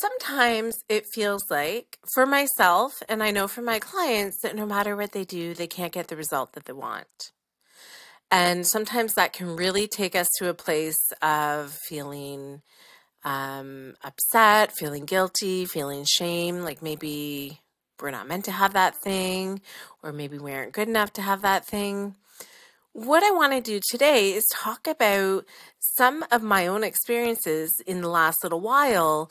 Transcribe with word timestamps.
sometimes 0.00 0.76
it 0.88 1.04
feels 1.12 1.50
like 1.50 1.98
for 2.14 2.26
myself, 2.26 3.02
and 3.08 3.22
I 3.22 3.30
know 3.30 3.46
for 3.46 3.62
my 3.62 3.78
clients, 3.78 4.40
that 4.42 4.56
no 4.56 4.66
matter 4.66 4.96
what 4.96 5.12
they 5.12 5.24
do, 5.24 5.54
they 5.54 5.66
can't 5.66 5.92
get 5.92 6.08
the 6.08 6.16
result 6.16 6.52
that 6.54 6.64
they 6.64 6.72
want. 6.72 7.32
And 8.30 8.66
sometimes 8.66 9.14
that 9.14 9.32
can 9.32 9.56
really 9.56 9.88
take 9.88 10.14
us 10.14 10.28
to 10.38 10.48
a 10.48 10.54
place 10.54 11.00
of 11.20 11.76
feeling 11.88 12.62
um, 13.24 13.94
upset, 14.02 14.72
feeling 14.72 15.04
guilty, 15.04 15.66
feeling 15.66 16.04
shame, 16.04 16.62
like 16.62 16.80
maybe 16.80 17.60
we're 18.00 18.10
not 18.10 18.28
meant 18.28 18.46
to 18.46 18.52
have 18.52 18.72
that 18.72 18.96
thing, 18.96 19.60
or 20.02 20.12
maybe 20.12 20.38
we 20.38 20.52
aren't 20.52 20.72
good 20.72 20.88
enough 20.88 21.12
to 21.14 21.22
have 21.22 21.42
that 21.42 21.66
thing. 21.66 22.14
What 22.92 23.22
I 23.22 23.30
want 23.30 23.52
to 23.52 23.60
do 23.60 23.80
today 23.90 24.32
is 24.32 24.44
talk 24.52 24.86
about 24.86 25.44
some 25.78 26.24
of 26.30 26.42
my 26.42 26.66
own 26.66 26.82
experiences 26.82 27.72
in 27.86 28.00
the 28.00 28.08
last 28.08 28.42
little 28.42 28.60
while 28.60 29.30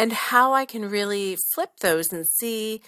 and 0.00 0.14
how 0.14 0.54
I 0.54 0.64
can 0.64 0.88
really 0.88 1.36
flip 1.54 1.72
those 1.82 2.10
and 2.10 2.26
see 2.26 2.80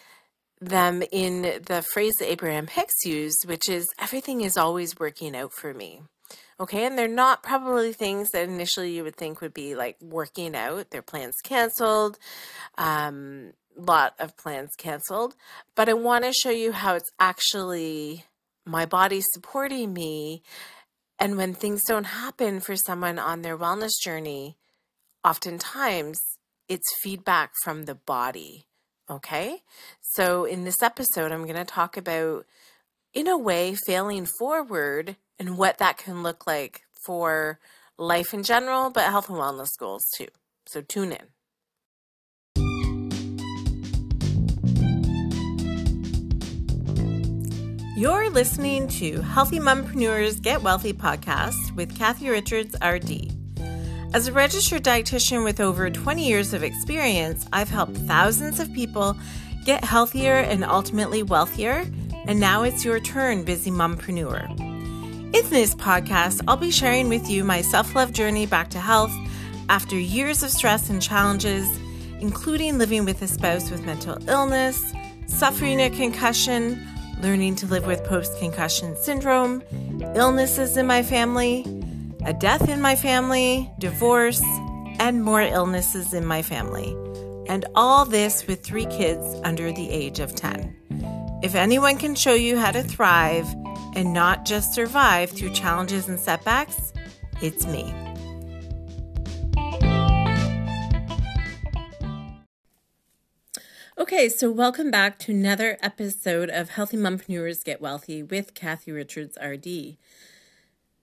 them 0.63 1.03
in 1.13 1.43
the 1.67 1.83
phrase 1.93 2.15
that 2.15 2.33
Abraham 2.33 2.69
Hicks 2.69 3.05
used, 3.05 3.45
which 3.47 3.69
is 3.69 3.87
everything 3.99 4.41
is 4.41 4.57
always 4.57 4.99
working 4.99 5.37
out 5.37 5.53
for 5.53 5.75
me. 5.75 6.01
Okay, 6.59 6.87
and 6.87 6.97
they're 6.97 7.09
not 7.09 7.43
probably 7.43 7.93
things 7.93 8.31
that 8.31 8.49
initially 8.49 8.97
you 8.97 9.05
would 9.05 9.17
think 9.17 9.43
would 9.43 9.53
be 9.53 9.75
like 9.75 9.99
working 10.01 10.57
out. 10.57 10.89
Their 10.89 11.03
plans 11.03 11.35
canceled, 11.45 12.19
um, 12.79 13.53
lot 13.77 14.15
of 14.19 14.35
plans 14.39 14.71
canceled. 14.79 15.35
But 15.75 15.91
I 15.91 15.93
want 15.93 16.25
to 16.25 16.33
show 16.33 16.49
you 16.49 16.73
how 16.73 16.95
it's 16.95 17.11
actually 17.21 18.25
my 18.65 18.87
body 18.87 19.21
supporting 19.21 19.93
me. 19.93 20.43
And 21.19 21.37
when 21.37 21.53
things 21.53 21.83
don't 21.87 22.05
happen 22.05 22.61
for 22.61 22.75
someone 22.75 23.19
on 23.19 23.43
their 23.43 23.59
wellness 23.59 24.01
journey, 24.03 24.57
oftentimes 25.23 26.19
it's 26.73 26.89
feedback 27.03 27.53
from 27.63 27.85
the 27.85 27.95
body. 27.95 28.65
Okay. 29.11 29.59
So 30.01 30.47
in 30.47 30.65
this 30.65 30.83
episode, 30.83 31.31
I'm 31.31 31.45
going 31.45 31.57
to 31.57 31.67
talk 31.67 31.99
about, 31.99 32.47
in 33.13 33.29
a 33.29 33.37
way, 33.37 33.75
failing 33.75 34.25
forward 34.25 35.17
and 35.39 35.59
what 35.59 35.77
that 35.79 35.99
can 35.99 36.23
look 36.23 36.47
like 36.47 36.81
for 37.05 37.59
life 37.99 38.33
in 38.33 38.43
general, 38.43 38.89
but 38.89 39.05
health 39.05 39.29
and 39.29 39.37
wellness 39.37 39.77
goals 39.79 40.07
too. 40.17 40.29
So 40.65 40.81
tune 40.81 41.13
in. 41.13 41.27
You're 47.95 48.31
listening 48.31 48.89
to 48.89 49.21
Healthy 49.21 49.59
Mompreneurs 49.59 50.41
Get 50.41 50.63
Wealthy 50.63 50.95
podcast 50.95 51.77
with 51.77 51.95
Cathy 51.99 52.31
Richards, 52.31 52.75
RD. 52.83 53.32
As 54.15 54.29
a 54.29 54.33
registered 54.33 54.85
dietitian 54.85 55.43
with 55.43 55.59
over 55.59 55.89
20 55.89 56.29
years 56.29 56.53
of 56.53 56.63
experience, 56.63 57.47
I've 57.51 57.71
helped 57.71 57.97
thousands 57.97 58.61
of 58.61 58.71
people 58.75 59.17
get 59.65 59.83
healthier 59.83 60.35
and 60.35 60.65
ultimately 60.65 61.23
wealthier. 61.23 61.87
And 62.27 62.39
now 62.39 62.63
it's 62.63 62.85
your 62.85 63.01
turn, 63.01 63.43
busy 63.43 63.71
mompreneur. 63.71 64.51
In 65.35 65.49
this 65.49 65.75
podcast, 65.75 66.43
I'll 66.47 66.59
be 66.59 66.71
sharing 66.71 67.09
with 67.09 67.31
you 67.31 67.43
my 67.43 67.63
self 67.63 67.95
love 67.95 68.13
journey 68.13 68.45
back 68.45 68.69
to 68.71 68.79
health 68.79 69.13
after 69.71 69.97
years 69.97 70.43
of 70.43 70.51
stress 70.51 70.91
and 70.91 71.01
challenges, 71.01 71.67
including 72.21 72.77
living 72.77 73.07
with 73.07 73.23
a 73.23 73.27
spouse 73.27 73.71
with 73.71 73.87
mental 73.87 74.19
illness, 74.29 74.93
suffering 75.27 75.81
a 75.81 75.89
concussion 75.89 76.87
learning 77.23 77.55
to 77.57 77.67
live 77.67 77.87
with 77.87 78.05
post 78.05 78.39
concussion 78.39 78.95
syndrome, 78.95 79.63
illnesses 80.15 80.77
in 80.77 80.87
my 80.87 81.03
family, 81.03 81.65
a 82.25 82.33
death 82.33 82.69
in 82.69 82.81
my 82.81 82.95
family, 82.95 83.69
divorce, 83.81 84.43
and 85.01 85.25
more 85.25 85.43
illnesses 85.43 86.15
in 86.15 86.25
my 86.25 86.41
family. 86.41 86.97
And 87.49 87.65
all 87.75 88.05
this 88.05 88.47
with 88.47 88.63
three 88.63 88.87
kids 88.87 89.41
under 89.43 89.73
the 89.73 89.91
age 89.91 90.21
of 90.21 90.35
10. 90.35 91.41
If 91.43 91.57
anyone 91.57 91.99
can 91.99 92.15
show 92.15 92.35
you 92.35 92.57
how 92.57 92.71
to 92.71 92.85
thrive 92.85 93.53
and 93.97 94.13
not 94.13 94.45
just 94.45 94.73
survive 94.73 95.31
through 95.31 95.53
challenges 95.53 96.09
and 96.09 96.19
setbacks, 96.19 96.93
it's 97.41 97.67
me. 97.67 97.93
Okay, 103.99 104.29
so 104.29 104.51
welcome 104.51 104.93
back 104.93 105.19
to 105.21 105.33
another 105.33 105.77
episode 105.83 106.51
of 106.51 106.71
Healthy 106.71 106.99
Mompreneurs 106.99 107.65
Get 107.65 107.81
Wealthy 107.81 108.23
with 108.23 108.55
Cathy 108.55 108.93
Richards, 108.93 109.37
RD. 109.45 109.97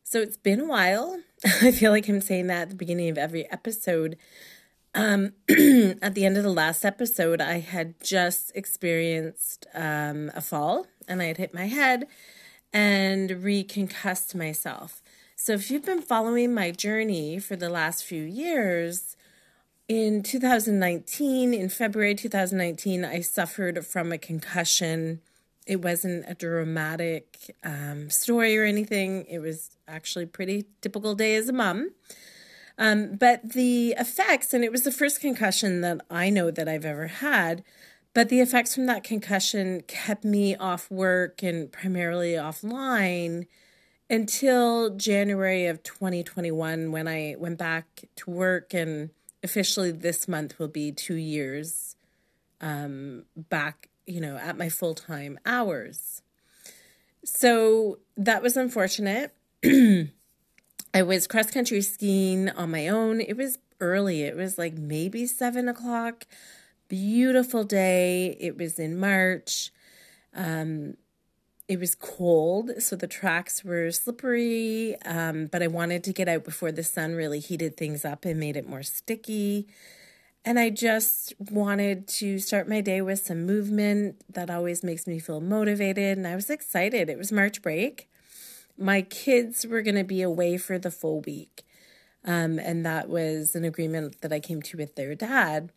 So 0.09 0.19
it's 0.21 0.37
been 0.37 0.59
a 0.59 0.65
while. 0.65 1.19
I 1.61 1.69
feel 1.71 1.91
like 1.91 2.09
I'm 2.09 2.19
saying 2.19 2.47
that 2.47 2.63
at 2.63 2.69
the 2.69 2.75
beginning 2.75 3.09
of 3.09 3.17
every 3.19 3.47
episode. 3.51 4.17
Um, 4.95 5.33
at 5.49 6.15
the 6.15 6.25
end 6.25 6.35
of 6.35 6.41
the 6.41 6.49
last 6.49 6.83
episode, 6.83 7.39
I 7.39 7.59
had 7.59 7.93
just 8.01 8.51
experienced 8.55 9.67
um, 9.75 10.31
a 10.33 10.41
fall 10.41 10.87
and 11.07 11.21
I 11.21 11.25
had 11.25 11.37
hit 11.37 11.53
my 11.53 11.67
head 11.67 12.07
and 12.73 13.43
reconcussed 13.43 14.33
myself. 14.33 15.03
So 15.35 15.53
if 15.53 15.69
you've 15.69 15.85
been 15.85 16.01
following 16.01 16.55
my 16.55 16.71
journey 16.71 17.37
for 17.37 17.55
the 17.55 17.69
last 17.69 18.03
few 18.03 18.23
years, 18.23 19.15
in 19.87 20.23
2019, 20.23 21.53
in 21.53 21.69
February 21.69 22.15
2019, 22.15 23.05
I 23.05 23.21
suffered 23.21 23.85
from 23.85 24.11
a 24.11 24.17
concussion. 24.17 25.21
It 25.69 25.83
wasn't 25.83 26.25
a 26.27 26.33
dramatic 26.33 27.55
um, 27.63 28.09
story 28.09 28.57
or 28.57 28.63
anything. 28.63 29.25
It 29.29 29.37
was 29.37 29.77
actually 29.87 30.25
pretty 30.25 30.65
typical 30.81 31.13
day 31.13 31.35
as 31.35 31.47
a 31.47 31.53
mom. 31.53 31.91
Um, 32.79 33.17
but 33.17 33.51
the 33.51 33.93
effects, 33.99 34.51
and 34.51 34.63
it 34.63 34.71
was 34.71 34.81
the 34.81 34.91
first 34.91 35.21
concussion 35.21 35.81
that 35.81 36.01
I 36.09 36.31
know 36.31 36.49
that 36.49 36.67
I've 36.67 36.85
ever 36.85 37.05
had, 37.05 37.63
but 38.15 38.29
the 38.29 38.39
effects 38.39 38.73
from 38.73 38.87
that 38.87 39.03
concussion 39.03 39.81
kept 39.81 40.23
me 40.23 40.55
off 40.55 40.89
work 40.89 41.43
and 41.43 41.71
primarily 41.71 42.31
offline 42.31 43.45
until 44.09 44.89
January 44.95 45.67
of 45.67 45.83
2021 45.83 46.91
when 46.91 47.07
I 47.07 47.35
went 47.37 47.59
back 47.59 48.05
to 48.15 48.31
work 48.31 48.73
and 48.73 49.11
officially 49.43 49.91
this 49.91 50.27
month 50.27 50.57
will 50.57 50.67
be 50.67 50.91
two 50.91 51.15
years 51.15 51.95
um, 52.59 53.25
back, 53.35 53.87
you 54.09 54.19
know, 54.19 54.37
at 54.37 54.57
my 54.57 54.69
full 54.69 54.95
time 54.95 55.39
hours. 55.45 56.21
So 57.23 57.99
that 58.17 58.41
was 58.41 58.57
unfortunate. 58.57 59.33
I 59.63 61.03
was 61.03 61.27
cross 61.27 61.51
country 61.51 61.81
skiing 61.81 62.49
on 62.49 62.71
my 62.71 62.87
own. 62.87 63.21
It 63.21 63.37
was 63.37 63.59
early, 63.79 64.23
it 64.23 64.35
was 64.35 64.57
like 64.57 64.73
maybe 64.73 65.25
seven 65.25 65.69
o'clock. 65.69 66.25
Beautiful 66.87 67.63
day. 67.63 68.35
It 68.39 68.57
was 68.57 68.79
in 68.79 68.99
March. 68.99 69.71
Um, 70.33 70.95
it 71.67 71.79
was 71.79 71.93
cold, 71.93 72.71
so 72.79 72.95
the 72.95 73.05
tracks 73.05 73.63
were 73.63 73.91
slippery, 73.91 74.95
um, 75.05 75.45
but 75.51 75.61
I 75.61 75.67
wanted 75.67 76.03
to 76.05 76.13
get 76.13 76.27
out 76.27 76.43
before 76.43 76.71
the 76.71 76.83
sun 76.83 77.13
really 77.13 77.39
heated 77.39 77.77
things 77.77 78.03
up 78.03 78.25
and 78.25 78.39
made 78.39 78.57
it 78.57 78.67
more 78.67 78.81
sticky. 78.81 79.67
And 80.45 80.57
I 80.57 80.69
just 80.69 81.33
wanted 81.37 82.07
to 82.07 82.39
start 82.39 82.69
my 82.69 82.81
day 82.81 83.01
with 83.01 83.19
some 83.19 83.45
movement 83.45 84.23
that 84.33 84.49
always 84.49 84.83
makes 84.83 85.05
me 85.05 85.19
feel 85.19 85.41
motivated. 85.41 86.17
And 86.17 86.25
I 86.25 86.35
was 86.35 86.49
excited. 86.49 87.09
It 87.09 87.17
was 87.17 87.31
March 87.31 87.61
break. 87.61 88.09
My 88.77 89.01
kids 89.01 89.67
were 89.67 89.81
going 89.81 89.95
to 89.95 90.05
be 90.05 90.21
away 90.21 90.57
for 90.57 90.79
the 90.79 90.91
full 90.91 91.21
week. 91.21 91.63
Um, 92.23 92.57
and 92.59 92.85
that 92.85 93.09
was 93.09 93.55
an 93.55 93.65
agreement 93.65 94.21
that 94.21 94.31
I 94.31 94.39
came 94.39 94.61
to 94.63 94.77
with 94.77 94.95
their 94.95 95.13
dad. 95.15 95.71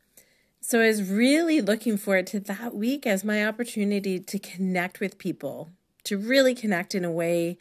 So 0.61 0.81
I 0.81 0.87
was 0.87 1.11
really 1.11 1.61
looking 1.61 1.97
forward 1.97 2.29
to 2.29 2.41
that 2.41 2.75
week 2.75 3.05
as 3.05 3.25
my 3.25 3.45
opportunity 3.45 4.21
to 4.21 4.39
connect 4.39 5.01
with 5.01 5.19
people, 5.19 5.71
to 6.05 6.17
really 6.17 6.55
connect 6.55 6.95
in 6.95 7.05
a 7.05 7.11
way 7.11 7.59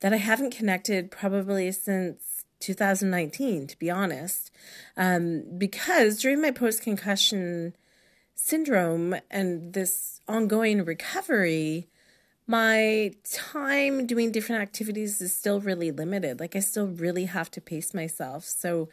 that 0.00 0.12
I 0.12 0.18
haven't 0.18 0.54
connected 0.56 1.10
probably 1.10 1.72
since 1.72 2.35
2019, 2.60 3.66
to 3.68 3.78
be 3.78 3.90
honest. 3.90 4.50
Um, 4.96 5.44
because 5.58 6.20
during 6.20 6.40
my 6.40 6.50
post 6.50 6.82
concussion 6.82 7.76
syndrome 8.34 9.16
and 9.30 9.72
this 9.72 10.20
ongoing 10.28 10.84
recovery, 10.84 11.88
my 12.46 13.12
time 13.24 14.06
doing 14.06 14.30
different 14.30 14.62
activities 14.62 15.20
is 15.20 15.34
still 15.34 15.60
really 15.60 15.90
limited. 15.90 16.40
Like, 16.40 16.54
I 16.54 16.60
still 16.60 16.86
really 16.86 17.24
have 17.24 17.50
to 17.52 17.60
pace 17.60 17.92
myself. 17.94 18.44
So, 18.44 18.88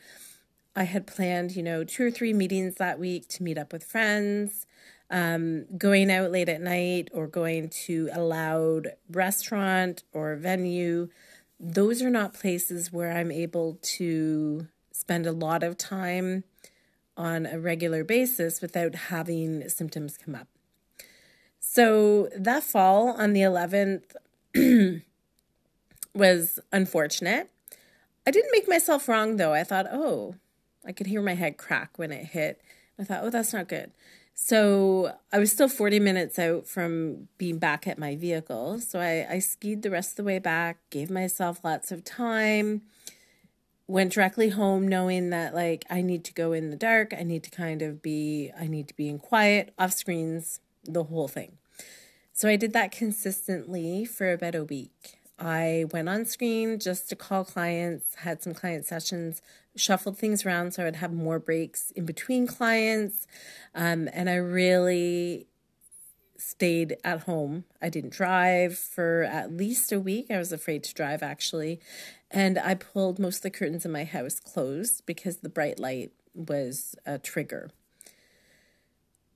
I 0.75 0.83
had 0.85 1.05
planned, 1.05 1.55
you 1.55 1.61
know, 1.61 1.83
two 1.83 2.07
or 2.07 2.09
three 2.09 2.33
meetings 2.33 2.75
that 2.75 2.97
week 2.97 3.27
to 3.29 3.43
meet 3.43 3.59
up 3.59 3.71
with 3.71 3.83
friends 3.83 4.65
um, 5.13 5.65
going 5.77 6.11
out 6.11 6.31
late 6.31 6.49
at 6.49 6.59
night 6.59 7.09
or 7.13 7.27
going 7.27 7.69
to 7.69 8.09
a 8.13 8.21
loud 8.21 8.93
restaurant 9.11 10.03
or 10.11 10.35
venue, 10.35 11.07
those 11.63 12.01
are 12.01 12.09
not 12.09 12.33
places 12.33 12.91
where 12.91 13.11
I'm 13.11 13.31
able 13.31 13.79
to 13.81 14.67
spend 14.91 15.25
a 15.25 15.31
lot 15.31 15.63
of 15.63 15.77
time 15.77 16.43
on 17.15 17.45
a 17.45 17.59
regular 17.59 18.03
basis 18.03 18.61
without 18.61 18.95
having 18.95 19.67
symptoms 19.69 20.17
come 20.17 20.35
up. 20.35 20.47
So 21.59 22.27
that 22.37 22.63
fall 22.63 23.09
on 23.09 23.33
the 23.33 23.41
11th 23.41 24.15
was 26.13 26.59
unfortunate. 26.71 27.49
I 28.27 28.31
didn't 28.31 28.51
make 28.51 28.67
myself 28.67 29.07
wrong 29.07 29.37
though. 29.37 29.53
I 29.53 29.63
thought, 29.63 29.87
oh, 29.91 30.35
I 30.85 30.91
could 30.91 31.07
hear 31.07 31.21
my 31.21 31.35
head 31.35 31.57
crack 31.57 31.97
when 31.97 32.11
it 32.11 32.25
hit 32.25 32.61
I 32.99 33.03
thought, 33.03 33.23
oh, 33.23 33.29
that's 33.29 33.53
not 33.53 33.67
good. 33.67 33.91
So 34.33 35.13
I 35.31 35.39
was 35.39 35.51
still 35.51 35.69
40 35.69 35.99
minutes 35.99 36.39
out 36.39 36.67
from 36.67 37.27
being 37.37 37.59
back 37.59 37.87
at 37.87 37.99
my 37.99 38.15
vehicle. 38.15 38.79
So 38.79 38.99
I, 38.99 39.27
I 39.29 39.39
skied 39.39 39.83
the 39.83 39.91
rest 39.91 40.11
of 40.11 40.15
the 40.17 40.23
way 40.23 40.39
back, 40.39 40.77
gave 40.89 41.09
myself 41.09 41.63
lots 41.63 41.91
of 41.91 42.03
time, 42.03 42.81
went 43.87 44.13
directly 44.13 44.49
home 44.49 44.87
knowing 44.87 45.29
that 45.29 45.53
like 45.53 45.85
I 45.89 46.01
need 46.01 46.23
to 46.25 46.33
go 46.33 46.51
in 46.51 46.71
the 46.71 46.75
dark. 46.75 47.13
I 47.13 47.23
need 47.23 47.43
to 47.43 47.51
kind 47.51 47.81
of 47.81 48.01
be, 48.01 48.51
I 48.59 48.67
need 48.67 48.87
to 48.87 48.95
be 48.95 49.07
in 49.07 49.19
quiet, 49.19 49.73
off 49.77 49.93
screens, 49.93 50.59
the 50.83 51.03
whole 51.03 51.27
thing. 51.27 51.57
So 52.33 52.49
I 52.49 52.55
did 52.55 52.73
that 52.73 52.91
consistently 52.91 54.05
for 54.05 54.31
about 54.33 54.55
a 54.55 54.63
week. 54.63 55.19
I 55.39 55.85
went 55.91 56.09
on 56.09 56.25
screen 56.25 56.79
just 56.79 57.09
to 57.09 57.15
call 57.15 57.43
clients, 57.43 58.15
had 58.15 58.43
some 58.43 58.53
client 58.53 58.85
sessions, 58.85 59.41
shuffled 59.75 60.17
things 60.17 60.45
around 60.45 60.73
so 60.73 60.83
I 60.83 60.85
would 60.85 60.97
have 60.97 61.11
more 61.11 61.39
breaks 61.39 61.91
in 61.91 62.05
between 62.05 62.47
clients. 62.47 63.27
Um, 63.73 64.07
and 64.13 64.29
I 64.29 64.35
really 64.35 65.47
stayed 66.37 66.97
at 67.03 67.21
home. 67.21 67.63
I 67.81 67.89
didn't 67.89 68.13
drive 68.13 68.77
for 68.77 69.23
at 69.23 69.51
least 69.51 69.91
a 69.91 69.99
week. 69.99 70.27
I 70.29 70.37
was 70.37 70.51
afraid 70.51 70.83
to 70.83 70.93
drive 70.93 71.23
actually. 71.23 71.79
And 72.29 72.59
I 72.59 72.75
pulled 72.75 73.19
most 73.19 73.37
of 73.37 73.43
the 73.43 73.51
curtains 73.51 73.85
in 73.85 73.91
my 73.91 74.03
house 74.03 74.39
closed 74.39 75.05
because 75.05 75.37
the 75.37 75.49
bright 75.49 75.79
light 75.79 76.11
was 76.33 76.95
a 77.05 77.17
trigger. 77.17 77.71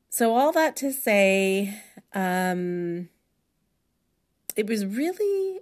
So, 0.09 0.35
all 0.35 0.51
that 0.53 0.75
to 0.77 0.91
say, 0.91 1.79
um, 2.13 3.09
it 4.55 4.65
was 4.65 4.83
really 4.83 5.59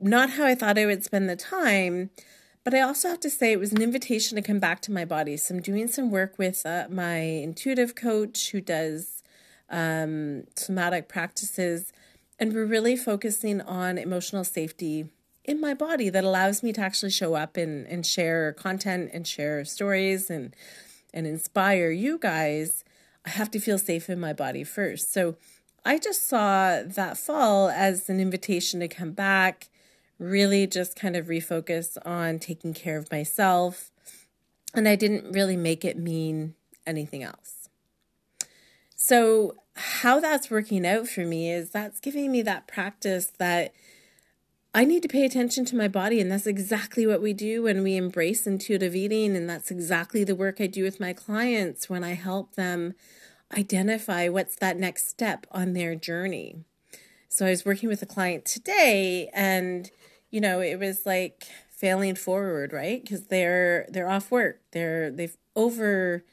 not 0.00 0.30
how 0.30 0.44
I 0.44 0.54
thought 0.54 0.78
I 0.78 0.86
would 0.86 1.04
spend 1.04 1.28
the 1.28 1.36
time, 1.36 2.10
but 2.64 2.74
I 2.74 2.80
also 2.80 3.08
have 3.08 3.20
to 3.20 3.30
say 3.30 3.52
it 3.52 3.60
was 3.60 3.72
an 3.72 3.82
invitation 3.82 4.36
to 4.36 4.42
come 4.42 4.58
back 4.58 4.80
to 4.82 4.92
my 4.92 5.04
body. 5.04 5.36
So, 5.36 5.54
I'm 5.54 5.60
doing 5.60 5.88
some 5.88 6.10
work 6.10 6.38
with 6.38 6.64
uh, 6.66 6.86
my 6.90 7.18
intuitive 7.18 7.94
coach 7.94 8.50
who 8.50 8.60
does 8.60 9.22
um, 9.70 10.44
somatic 10.54 11.08
practices, 11.08 11.92
and 12.38 12.52
we're 12.52 12.66
really 12.66 12.96
focusing 12.96 13.60
on 13.60 13.98
emotional 13.98 14.44
safety 14.44 15.08
in 15.46 15.60
my 15.60 15.74
body 15.74 16.10
that 16.10 16.24
allows 16.24 16.62
me 16.62 16.72
to 16.72 16.80
actually 16.80 17.10
show 17.10 17.34
up 17.34 17.56
and, 17.56 17.86
and 17.86 18.04
share 18.04 18.52
content 18.52 19.10
and 19.12 19.26
share 19.26 19.64
stories 19.64 20.28
and 20.28 20.54
and 21.14 21.26
inspire 21.26 21.90
you 21.90 22.18
guys, 22.18 22.84
I 23.24 23.30
have 23.30 23.50
to 23.52 23.58
feel 23.58 23.78
safe 23.78 24.10
in 24.10 24.20
my 24.20 24.34
body 24.34 24.64
first. 24.64 25.12
So 25.12 25.36
I 25.82 25.98
just 25.98 26.28
saw 26.28 26.82
that 26.84 27.16
fall 27.16 27.70
as 27.70 28.10
an 28.10 28.20
invitation 28.20 28.80
to 28.80 28.88
come 28.88 29.12
back, 29.12 29.68
really 30.18 30.66
just 30.66 30.96
kind 30.96 31.16
of 31.16 31.26
refocus 31.26 31.96
on 32.04 32.38
taking 32.38 32.74
care 32.74 32.96
of 32.98 33.10
myself. 33.10 33.90
And 34.74 34.88
I 34.88 34.96
didn't 34.96 35.32
really 35.32 35.56
make 35.56 35.84
it 35.84 35.98
mean 35.98 36.54
anything 36.86 37.22
else. 37.22 37.68
So, 38.94 39.56
how 39.76 40.20
that's 40.20 40.50
working 40.50 40.86
out 40.86 41.06
for 41.06 41.20
me 41.20 41.52
is 41.52 41.70
that's 41.70 42.00
giving 42.00 42.32
me 42.32 42.40
that 42.42 42.66
practice 42.66 43.30
that 43.38 43.74
I 44.74 44.84
need 44.84 45.02
to 45.02 45.08
pay 45.08 45.24
attention 45.24 45.64
to 45.66 45.76
my 45.76 45.88
body. 45.88 46.20
And 46.20 46.30
that's 46.30 46.46
exactly 46.46 47.06
what 47.06 47.22
we 47.22 47.32
do 47.32 47.62
when 47.62 47.82
we 47.82 47.96
embrace 47.96 48.46
intuitive 48.46 48.94
eating. 48.94 49.36
And 49.36 49.48
that's 49.48 49.70
exactly 49.70 50.24
the 50.24 50.34
work 50.34 50.60
I 50.60 50.66
do 50.66 50.82
with 50.82 51.00
my 51.00 51.12
clients 51.12 51.88
when 51.88 52.04
I 52.04 52.12
help 52.14 52.54
them 52.54 52.94
identify 53.56 54.28
what's 54.28 54.56
that 54.56 54.78
next 54.78 55.08
step 55.08 55.46
on 55.50 55.72
their 55.72 55.94
journey. 55.94 56.64
So 57.36 57.44
I 57.44 57.50
was 57.50 57.66
working 57.66 57.90
with 57.90 58.00
a 58.00 58.06
client 58.06 58.46
today 58.46 59.28
and 59.34 59.90
you 60.30 60.40
know, 60.40 60.60
it 60.60 60.78
was 60.78 61.04
like 61.04 61.46
failing 61.68 62.14
forward, 62.14 62.72
right? 62.72 63.02
Because 63.02 63.26
they're 63.26 63.84
they're 63.90 64.08
off 64.08 64.30
work. 64.30 64.62
They're 64.70 65.10
they've 65.10 65.36
over 65.54 66.24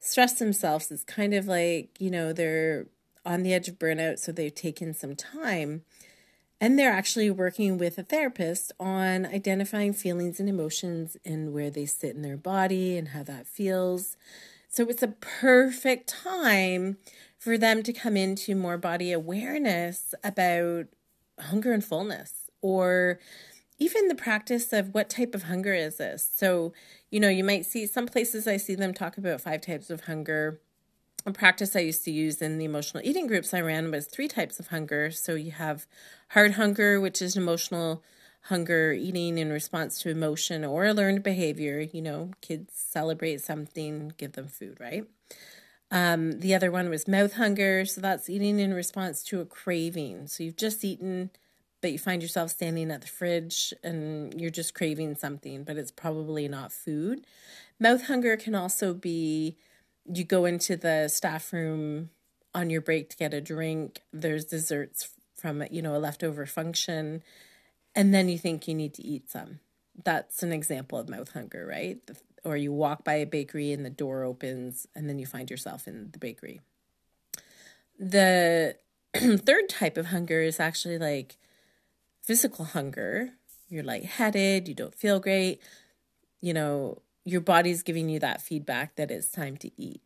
stressed 0.00 0.38
themselves. 0.38 0.90
It's 0.90 1.02
kind 1.02 1.32
of 1.32 1.46
like, 1.46 1.98
you 1.98 2.10
know, 2.10 2.34
they're 2.34 2.88
on 3.24 3.42
the 3.42 3.54
edge 3.54 3.68
of 3.68 3.78
burnout, 3.78 4.18
so 4.18 4.32
they've 4.32 4.54
taken 4.54 4.92
some 4.92 5.16
time 5.16 5.80
and 6.60 6.78
they're 6.78 6.92
actually 6.92 7.30
working 7.30 7.78
with 7.78 7.96
a 7.96 8.02
therapist 8.02 8.70
on 8.78 9.24
identifying 9.24 9.94
feelings 9.94 10.40
and 10.40 10.48
emotions 10.48 11.16
and 11.24 11.54
where 11.54 11.70
they 11.70 11.86
sit 11.86 12.14
in 12.14 12.20
their 12.20 12.36
body 12.36 12.98
and 12.98 13.08
how 13.08 13.22
that 13.22 13.46
feels. 13.46 14.18
So 14.68 14.86
it's 14.90 15.02
a 15.02 15.08
perfect 15.08 16.10
time 16.10 16.98
for 17.40 17.58
them 17.58 17.82
to 17.82 17.92
come 17.92 18.16
into 18.16 18.54
more 18.54 18.78
body 18.78 19.10
awareness 19.10 20.14
about 20.22 20.86
hunger 21.40 21.72
and 21.72 21.84
fullness 21.84 22.50
or 22.60 23.18
even 23.78 24.08
the 24.08 24.14
practice 24.14 24.72
of 24.74 24.94
what 24.94 25.08
type 25.08 25.34
of 25.34 25.44
hunger 25.44 25.72
is 25.72 25.96
this. 25.96 26.30
So, 26.36 26.74
you 27.10 27.18
know, 27.18 27.30
you 27.30 27.42
might 27.42 27.64
see 27.64 27.86
some 27.86 28.06
places 28.06 28.46
I 28.46 28.58
see 28.58 28.74
them 28.74 28.92
talk 28.92 29.16
about 29.16 29.40
five 29.40 29.62
types 29.62 29.88
of 29.88 30.02
hunger 30.02 30.60
a 31.26 31.32
practice 31.32 31.76
I 31.76 31.80
used 31.80 32.04
to 32.04 32.10
use 32.10 32.40
in 32.40 32.58
the 32.58 32.64
emotional 32.64 33.02
eating 33.04 33.26
groups 33.26 33.52
I 33.52 33.60
ran 33.60 33.90
was 33.90 34.06
three 34.06 34.28
types 34.28 34.58
of 34.58 34.68
hunger. 34.68 35.10
So 35.10 35.34
you 35.34 35.50
have 35.50 35.86
heart 36.28 36.52
hunger, 36.52 37.00
which 37.00 37.20
is 37.20 37.36
emotional 37.36 38.02
hunger, 38.44 38.92
eating 38.92 39.36
in 39.36 39.50
response 39.52 40.00
to 40.00 40.08
emotion 40.08 40.64
or 40.64 40.86
a 40.86 40.94
learned 40.94 41.22
behavior. 41.22 41.80
You 41.80 42.02
know, 42.02 42.30
kids 42.40 42.72
celebrate 42.74 43.42
something, 43.42 44.14
give 44.16 44.32
them 44.32 44.48
food, 44.48 44.78
right? 44.80 45.04
Um, 45.90 46.40
the 46.40 46.54
other 46.54 46.70
one 46.70 46.88
was 46.88 47.08
mouth 47.08 47.34
hunger. 47.34 47.84
So 47.84 48.00
that's 48.00 48.30
eating 48.30 48.58
in 48.60 48.74
response 48.74 49.22
to 49.24 49.40
a 49.40 49.44
craving. 49.44 50.28
So 50.28 50.44
you've 50.44 50.56
just 50.56 50.84
eaten, 50.84 51.30
but 51.80 51.92
you 51.92 51.98
find 51.98 52.22
yourself 52.22 52.50
standing 52.50 52.90
at 52.90 53.00
the 53.00 53.08
fridge 53.08 53.74
and 53.82 54.38
you're 54.40 54.50
just 54.50 54.74
craving 54.74 55.16
something, 55.16 55.64
but 55.64 55.76
it's 55.76 55.90
probably 55.90 56.46
not 56.48 56.72
food. 56.72 57.26
Mouth 57.78 58.06
hunger 58.06 58.36
can 58.36 58.54
also 58.54 58.94
be 58.94 59.56
you 60.12 60.24
go 60.24 60.44
into 60.44 60.76
the 60.76 61.08
staff 61.08 61.52
room 61.52 62.10
on 62.54 62.70
your 62.70 62.80
break 62.80 63.10
to 63.10 63.16
get 63.16 63.34
a 63.34 63.40
drink. 63.40 64.02
There's 64.12 64.44
desserts 64.44 65.10
from 65.36 65.64
you 65.70 65.82
know 65.82 65.96
a 65.96 65.98
leftover 65.98 66.46
function, 66.46 67.22
and 67.94 68.12
then 68.14 68.28
you 68.28 68.38
think 68.38 68.68
you 68.68 68.74
need 68.74 68.94
to 68.94 69.02
eat 69.02 69.30
some. 69.30 69.60
That's 70.04 70.42
an 70.42 70.52
example 70.52 70.98
of 70.98 71.08
mouth 71.08 71.32
hunger, 71.32 71.66
right? 71.66 71.98
Or 72.44 72.56
you 72.56 72.72
walk 72.72 73.04
by 73.04 73.14
a 73.14 73.26
bakery 73.26 73.72
and 73.72 73.84
the 73.84 73.90
door 73.90 74.24
opens, 74.24 74.86
and 74.94 75.08
then 75.08 75.18
you 75.18 75.26
find 75.26 75.50
yourself 75.50 75.86
in 75.86 76.10
the 76.12 76.18
bakery. 76.18 76.60
The 77.98 78.76
third 79.14 79.68
type 79.68 79.98
of 79.98 80.06
hunger 80.06 80.40
is 80.40 80.58
actually 80.58 80.98
like 80.98 81.36
physical 82.22 82.64
hunger. 82.64 83.30
You're 83.68 83.84
lightheaded, 83.84 84.68
you 84.68 84.74
don't 84.74 84.94
feel 84.94 85.20
great, 85.20 85.60
you 86.40 86.52
know, 86.52 87.02
your 87.24 87.40
body's 87.40 87.82
giving 87.82 88.08
you 88.08 88.18
that 88.20 88.40
feedback 88.40 88.96
that 88.96 89.10
it's 89.10 89.30
time 89.30 89.56
to 89.58 89.70
eat. 89.80 90.00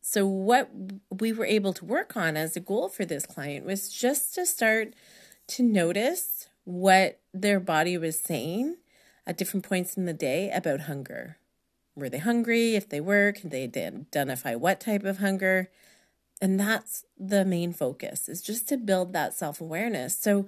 So, 0.00 0.26
what 0.26 0.70
we 1.10 1.32
were 1.32 1.44
able 1.44 1.72
to 1.74 1.84
work 1.84 2.16
on 2.16 2.36
as 2.36 2.56
a 2.56 2.60
goal 2.60 2.88
for 2.88 3.04
this 3.04 3.26
client 3.26 3.64
was 3.64 3.88
just 3.88 4.34
to 4.34 4.46
start 4.46 4.94
to 5.48 5.62
notice 5.62 6.48
what 6.64 7.20
their 7.32 7.60
body 7.60 7.96
was 7.98 8.18
saying 8.18 8.76
at 9.26 9.36
different 9.36 9.66
points 9.66 9.96
in 9.96 10.04
the 10.04 10.12
day 10.12 10.50
about 10.50 10.80
hunger. 10.80 11.38
Were 11.94 12.08
they 12.08 12.18
hungry? 12.18 12.74
If 12.74 12.88
they 12.88 13.00
were, 13.00 13.32
can 13.32 13.50
they 13.50 13.64
identify 13.64 14.54
what 14.54 14.80
type 14.80 15.04
of 15.04 15.18
hunger? 15.18 15.70
And 16.40 16.58
that's 16.58 17.04
the 17.18 17.44
main 17.44 17.72
focus 17.72 18.28
is 18.28 18.42
just 18.42 18.68
to 18.68 18.76
build 18.76 19.12
that 19.12 19.34
self 19.34 19.60
awareness. 19.60 20.18
So 20.18 20.46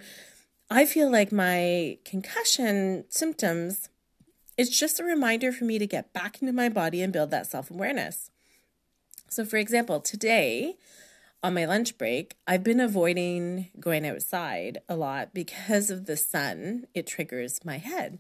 I 0.71 0.87
feel 0.87 1.11
like 1.11 1.31
my 1.31 1.99
concussion 2.05 3.05
symptoms 3.11 3.89
it's 4.57 4.79
just 4.79 5.01
a 5.01 5.05
reminder 5.05 5.53
for 5.53 5.65
me 5.65 5.79
to 5.79 5.87
get 5.87 6.13
back 6.13 6.41
into 6.41 6.53
my 6.53 6.69
body 6.69 7.03
and 7.03 7.13
build 7.13 7.31
that 7.31 7.47
self 7.47 7.71
awareness. 7.71 8.31
So, 9.29 9.45
for 9.45 9.57
example, 9.57 10.01
today 10.01 10.77
on 11.43 11.55
my 11.55 11.65
lunch 11.65 11.99
break, 11.99 12.37
I've 12.47 12.63
been 12.63 12.81
avoiding 12.81 13.71
going 13.81 14.07
outside 14.07 14.79
a 14.89 14.97
lot 14.97 15.35
because 15.35 15.91
of 15.91 16.07
the 16.07 16.17
sun. 16.17 16.87
It 16.95 17.07
triggers 17.07 17.65
my 17.65 17.79
head. 17.79 18.19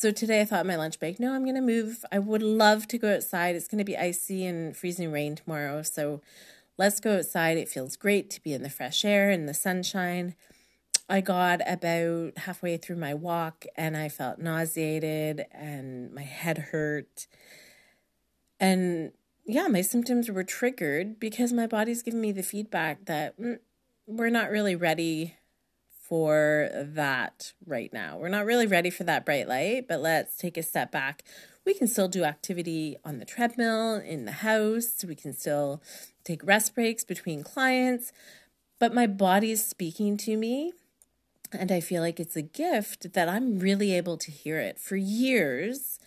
So 0.00 0.12
today 0.12 0.40
I 0.40 0.44
thought 0.44 0.64
my 0.64 0.76
lunch 0.76 1.00
break, 1.00 1.18
no, 1.18 1.34
I'm 1.34 1.42
going 1.42 1.56
to 1.56 1.60
move. 1.60 2.04
I 2.12 2.20
would 2.20 2.40
love 2.40 2.86
to 2.86 2.98
go 2.98 3.12
outside. 3.12 3.56
It's 3.56 3.66
going 3.66 3.80
to 3.80 3.84
be 3.84 3.96
icy 3.96 4.46
and 4.46 4.76
freezing 4.76 5.10
rain 5.10 5.34
tomorrow. 5.34 5.82
So 5.82 6.20
let's 6.76 7.00
go 7.00 7.18
outside. 7.18 7.58
It 7.58 7.68
feels 7.68 7.96
great 7.96 8.30
to 8.30 8.40
be 8.40 8.52
in 8.52 8.62
the 8.62 8.70
fresh 8.70 9.04
air 9.04 9.28
and 9.28 9.48
the 9.48 9.54
sunshine. 9.54 10.36
I 11.08 11.20
got 11.20 11.68
about 11.68 12.38
halfway 12.38 12.76
through 12.76 12.94
my 12.94 13.12
walk 13.12 13.64
and 13.74 13.96
I 13.96 14.08
felt 14.08 14.38
nauseated 14.38 15.46
and 15.50 16.14
my 16.14 16.22
head 16.22 16.58
hurt. 16.70 17.26
And 18.60 19.10
yeah, 19.46 19.66
my 19.66 19.80
symptoms 19.80 20.30
were 20.30 20.44
triggered 20.44 21.18
because 21.18 21.52
my 21.52 21.66
body's 21.66 22.04
giving 22.04 22.20
me 22.20 22.30
the 22.30 22.44
feedback 22.44 23.06
that 23.06 23.36
mm, 23.36 23.58
we're 24.06 24.30
not 24.30 24.50
really 24.50 24.76
ready 24.76 25.37
for 26.08 26.70
that 26.72 27.52
right 27.66 27.92
now. 27.92 28.16
We're 28.16 28.28
not 28.28 28.46
really 28.46 28.66
ready 28.66 28.90
for 28.90 29.04
that 29.04 29.26
bright 29.26 29.48
light, 29.48 29.86
but 29.88 30.00
let's 30.00 30.36
take 30.36 30.56
a 30.56 30.62
step 30.62 30.90
back. 30.90 31.22
We 31.64 31.74
can 31.74 31.86
still 31.86 32.08
do 32.08 32.24
activity 32.24 32.96
on 33.04 33.18
the 33.18 33.24
treadmill, 33.24 33.96
in 33.96 34.24
the 34.24 34.32
house. 34.32 35.04
We 35.06 35.14
can 35.14 35.34
still 35.34 35.82
take 36.24 36.44
rest 36.44 36.74
breaks 36.74 37.04
between 37.04 37.42
clients. 37.42 38.12
But 38.78 38.94
my 38.94 39.06
body 39.06 39.50
is 39.50 39.64
speaking 39.64 40.16
to 40.18 40.36
me 40.36 40.72
and 41.52 41.72
I 41.72 41.80
feel 41.80 42.02
like 42.02 42.20
it's 42.20 42.36
a 42.36 42.42
gift 42.42 43.12
that 43.14 43.28
I'm 43.28 43.58
really 43.58 43.92
able 43.94 44.16
to 44.18 44.30
hear 44.30 44.58
it. 44.58 44.78
For 44.78 44.96
years, 44.96 45.98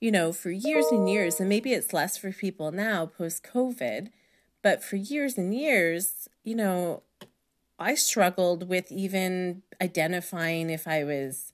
you 0.00 0.10
know, 0.10 0.32
for 0.32 0.50
years 0.50 0.86
and 0.90 1.08
years, 1.08 1.40
and 1.40 1.48
maybe 1.48 1.72
it's 1.72 1.92
less 1.92 2.16
for 2.16 2.32
people 2.32 2.70
now 2.72 3.06
post 3.06 3.42
COVID, 3.42 4.08
but 4.62 4.82
for 4.82 4.96
years 4.96 5.38
and 5.38 5.54
years, 5.54 6.28
you 6.44 6.54
know, 6.54 7.02
I 7.80 7.94
struggled 7.94 8.68
with 8.68 8.92
even 8.92 9.62
identifying 9.80 10.68
if 10.68 10.86
I 10.86 11.02
was 11.02 11.52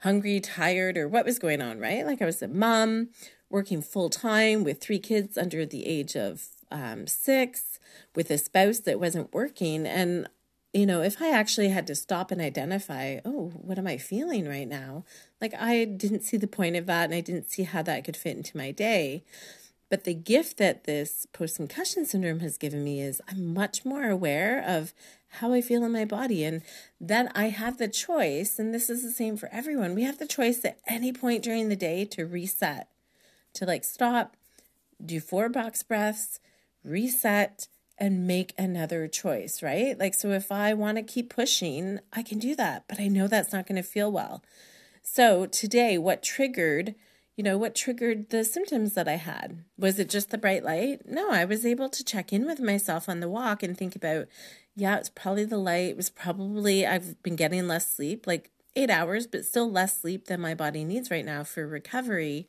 hungry, 0.00 0.40
tired, 0.40 0.96
or 0.96 1.06
what 1.06 1.24
was 1.24 1.38
going 1.38 1.60
on, 1.60 1.78
right? 1.78 2.06
Like 2.06 2.22
I 2.22 2.26
was 2.26 2.42
a 2.42 2.48
mom 2.48 3.10
working 3.50 3.82
full 3.82 4.08
time 4.08 4.64
with 4.64 4.80
three 4.80 4.98
kids 4.98 5.36
under 5.38 5.66
the 5.66 5.86
age 5.86 6.16
of 6.16 6.48
um, 6.70 7.06
six, 7.06 7.78
with 8.14 8.30
a 8.30 8.38
spouse 8.38 8.80
that 8.80 8.98
wasn't 8.98 9.32
working. 9.32 9.86
And, 9.86 10.28
you 10.72 10.86
know, 10.86 11.02
if 11.02 11.20
I 11.20 11.30
actually 11.30 11.68
had 11.68 11.86
to 11.88 11.94
stop 11.94 12.30
and 12.30 12.40
identify, 12.40 13.20
oh, 13.24 13.50
what 13.54 13.78
am 13.78 13.86
I 13.86 13.98
feeling 13.98 14.48
right 14.48 14.68
now? 14.68 15.04
Like 15.40 15.54
I 15.58 15.84
didn't 15.84 16.22
see 16.22 16.36
the 16.36 16.46
point 16.46 16.76
of 16.76 16.86
that 16.86 17.04
and 17.04 17.14
I 17.14 17.20
didn't 17.20 17.50
see 17.50 17.62
how 17.62 17.82
that 17.82 18.04
could 18.04 18.16
fit 18.16 18.36
into 18.36 18.56
my 18.56 18.70
day. 18.72 19.24
But 19.88 20.04
the 20.04 20.14
gift 20.14 20.56
that 20.56 20.84
this 20.84 21.26
post 21.32 21.56
concussion 21.56 22.04
syndrome 22.04 22.40
has 22.40 22.58
given 22.58 22.82
me 22.82 23.00
is 23.00 23.20
I'm 23.28 23.54
much 23.54 23.84
more 23.84 24.10
aware 24.10 24.62
of 24.66 24.92
how 25.28 25.52
I 25.52 25.60
feel 25.60 25.84
in 25.84 25.92
my 25.92 26.04
body 26.04 26.44
and 26.44 26.62
that 27.00 27.30
I 27.34 27.50
have 27.50 27.78
the 27.78 27.88
choice, 27.88 28.58
and 28.58 28.74
this 28.74 28.90
is 28.90 29.02
the 29.02 29.10
same 29.10 29.36
for 29.36 29.48
everyone. 29.52 29.94
We 29.94 30.02
have 30.02 30.18
the 30.18 30.26
choice 30.26 30.64
at 30.64 30.78
any 30.88 31.12
point 31.12 31.44
during 31.44 31.68
the 31.68 31.76
day 31.76 32.04
to 32.06 32.26
reset, 32.26 32.88
to 33.54 33.64
like 33.64 33.84
stop, 33.84 34.36
do 35.04 35.20
four 35.20 35.48
box 35.48 35.82
breaths, 35.82 36.40
reset, 36.82 37.68
and 37.98 38.26
make 38.26 38.54
another 38.58 39.08
choice, 39.08 39.62
right? 39.62 39.98
Like, 39.98 40.14
so 40.14 40.30
if 40.30 40.52
I 40.52 40.74
want 40.74 40.98
to 40.98 41.02
keep 41.02 41.34
pushing, 41.34 42.00
I 42.12 42.22
can 42.22 42.38
do 42.38 42.54
that, 42.56 42.84
but 42.88 43.00
I 43.00 43.08
know 43.08 43.26
that's 43.26 43.52
not 43.52 43.66
going 43.66 43.82
to 43.82 43.88
feel 43.88 44.12
well. 44.12 44.42
So 45.02 45.46
today, 45.46 45.96
what 45.96 46.22
triggered, 46.22 46.94
you 47.36 47.44
know, 47.44 47.58
what 47.58 47.74
triggered 47.74 48.30
the 48.30 48.44
symptoms 48.44 48.94
that 48.94 49.06
I 49.06 49.16
had? 49.16 49.64
Was 49.78 49.98
it 49.98 50.08
just 50.08 50.30
the 50.30 50.38
bright 50.38 50.64
light? 50.64 51.02
No, 51.06 51.30
I 51.30 51.44
was 51.44 51.66
able 51.66 51.88
to 51.90 52.04
check 52.04 52.32
in 52.32 52.46
with 52.46 52.60
myself 52.60 53.08
on 53.08 53.20
the 53.20 53.28
walk 53.28 53.62
and 53.62 53.76
think 53.76 53.94
about, 53.94 54.26
yeah, 54.74 54.96
it's 54.96 55.10
probably 55.10 55.44
the 55.44 55.58
light. 55.58 55.90
It 55.90 55.96
was 55.96 56.08
probably, 56.08 56.86
I've 56.86 57.22
been 57.22 57.36
getting 57.36 57.68
less 57.68 57.90
sleep, 57.90 58.26
like 58.26 58.50
eight 58.74 58.90
hours, 58.90 59.26
but 59.26 59.44
still 59.44 59.70
less 59.70 60.00
sleep 60.00 60.26
than 60.26 60.40
my 60.40 60.54
body 60.54 60.82
needs 60.82 61.10
right 61.10 61.24
now 61.24 61.44
for 61.44 61.66
recovery 61.66 62.46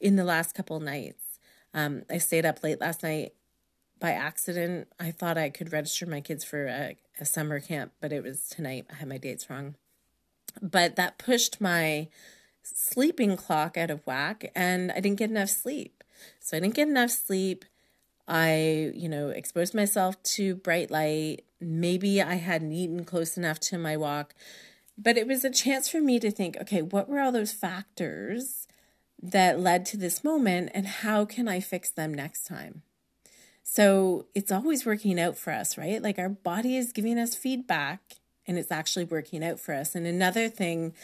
in 0.00 0.16
the 0.16 0.24
last 0.24 0.54
couple 0.54 0.78
nights. 0.78 1.40
Um, 1.74 2.04
I 2.08 2.18
stayed 2.18 2.46
up 2.46 2.62
late 2.62 2.80
last 2.80 3.02
night 3.02 3.34
by 3.98 4.12
accident. 4.12 4.88
I 5.00 5.10
thought 5.10 5.36
I 5.36 5.50
could 5.50 5.72
register 5.72 6.06
my 6.06 6.20
kids 6.20 6.44
for 6.44 6.66
a, 6.66 6.96
a 7.20 7.24
summer 7.24 7.58
camp, 7.58 7.92
but 8.00 8.12
it 8.12 8.22
was 8.22 8.48
tonight. 8.48 8.86
I 8.90 8.94
had 8.94 9.08
my 9.08 9.18
dates 9.18 9.50
wrong 9.50 9.74
but 10.60 10.96
that 10.96 11.18
pushed 11.18 11.60
my 11.60 12.08
sleeping 12.74 13.36
clock 13.36 13.76
out 13.76 13.90
of 13.90 14.06
whack 14.06 14.50
and 14.54 14.90
I 14.92 15.00
didn't 15.00 15.18
get 15.18 15.30
enough 15.30 15.50
sleep. 15.50 16.04
So 16.40 16.56
I 16.56 16.60
didn't 16.60 16.74
get 16.74 16.88
enough 16.88 17.10
sleep. 17.10 17.64
I, 18.26 18.92
you 18.94 19.08
know, 19.08 19.28
exposed 19.28 19.74
myself 19.74 20.22
to 20.34 20.56
bright 20.56 20.90
light. 20.90 21.44
Maybe 21.60 22.20
I 22.20 22.34
hadn't 22.34 22.72
eaten 22.72 23.04
close 23.04 23.36
enough 23.36 23.58
to 23.60 23.78
my 23.78 23.96
walk, 23.96 24.34
but 24.96 25.16
it 25.16 25.26
was 25.26 25.44
a 25.44 25.50
chance 25.50 25.88
for 25.88 26.00
me 26.00 26.20
to 26.20 26.30
think, 26.30 26.56
okay, 26.60 26.82
what 26.82 27.08
were 27.08 27.20
all 27.20 27.32
those 27.32 27.52
factors 27.52 28.66
that 29.20 29.58
led 29.58 29.84
to 29.86 29.96
this 29.96 30.22
moment 30.22 30.70
and 30.74 30.86
how 30.86 31.24
can 31.24 31.48
I 31.48 31.60
fix 31.60 31.90
them 31.90 32.12
next 32.12 32.46
time? 32.46 32.82
So 33.62 34.26
it's 34.34 34.52
always 34.52 34.86
working 34.86 35.20
out 35.20 35.36
for 35.36 35.52
us, 35.52 35.76
right? 35.76 36.02
Like 36.02 36.18
our 36.18 36.28
body 36.28 36.76
is 36.76 36.92
giving 36.92 37.18
us 37.18 37.34
feedback 37.34 38.00
and 38.46 38.58
it's 38.58 38.72
actually 38.72 39.04
working 39.04 39.44
out 39.44 39.60
for 39.60 39.74
us. 39.74 39.94
And 39.94 40.06
another 40.06 40.48
thing 40.48 40.94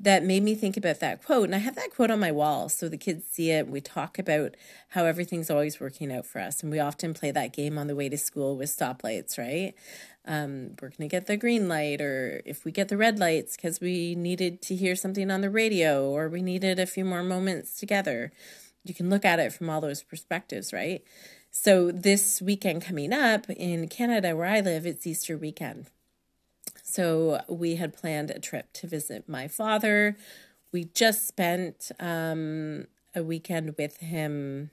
that 0.00 0.24
made 0.24 0.44
me 0.44 0.54
think 0.54 0.76
about 0.76 1.00
that 1.00 1.24
quote, 1.24 1.44
and 1.44 1.54
I 1.54 1.58
have 1.58 1.74
that 1.74 1.94
quote 1.94 2.10
on 2.10 2.20
my 2.20 2.30
wall 2.30 2.68
so 2.68 2.88
the 2.88 2.96
kids 2.96 3.24
see 3.30 3.50
it. 3.50 3.68
We 3.68 3.80
talk 3.80 4.18
about 4.18 4.56
how 4.90 5.04
everything's 5.04 5.50
always 5.50 5.80
working 5.80 6.12
out 6.12 6.24
for 6.24 6.40
us. 6.40 6.62
And 6.62 6.70
we 6.70 6.78
often 6.78 7.14
play 7.14 7.32
that 7.32 7.52
game 7.52 7.76
on 7.78 7.88
the 7.88 7.96
way 7.96 8.08
to 8.08 8.16
school 8.16 8.56
with 8.56 8.70
stoplights, 8.70 9.38
right? 9.38 9.74
Um, 10.24 10.74
we're 10.80 10.90
going 10.90 11.08
to 11.08 11.08
get 11.08 11.26
the 11.26 11.36
green 11.36 11.68
light, 11.68 12.00
or 12.00 12.42
if 12.44 12.64
we 12.64 12.70
get 12.70 12.88
the 12.88 12.96
red 12.96 13.18
lights 13.18 13.56
because 13.56 13.80
we 13.80 14.14
needed 14.14 14.62
to 14.62 14.76
hear 14.76 14.94
something 14.94 15.30
on 15.30 15.40
the 15.40 15.50
radio, 15.50 16.08
or 16.08 16.28
we 16.28 16.42
needed 16.42 16.78
a 16.78 16.86
few 16.86 17.04
more 17.04 17.22
moments 17.22 17.78
together. 17.78 18.30
You 18.84 18.94
can 18.94 19.10
look 19.10 19.24
at 19.24 19.40
it 19.40 19.52
from 19.52 19.68
all 19.68 19.80
those 19.80 20.02
perspectives, 20.02 20.72
right? 20.72 21.02
So, 21.50 21.90
this 21.90 22.40
weekend 22.40 22.82
coming 22.82 23.12
up 23.12 23.48
in 23.50 23.88
Canada, 23.88 24.36
where 24.36 24.46
I 24.46 24.60
live, 24.60 24.86
it's 24.86 25.06
Easter 25.06 25.36
weekend. 25.36 25.86
So 26.90 27.42
we 27.50 27.76
had 27.76 27.94
planned 27.94 28.30
a 28.30 28.38
trip 28.38 28.72
to 28.74 28.86
visit 28.86 29.28
my 29.28 29.46
father. 29.46 30.16
We 30.72 30.84
just 30.84 31.28
spent 31.28 31.92
um, 32.00 32.86
a 33.14 33.22
weekend 33.22 33.74
with 33.76 33.98
him 33.98 34.70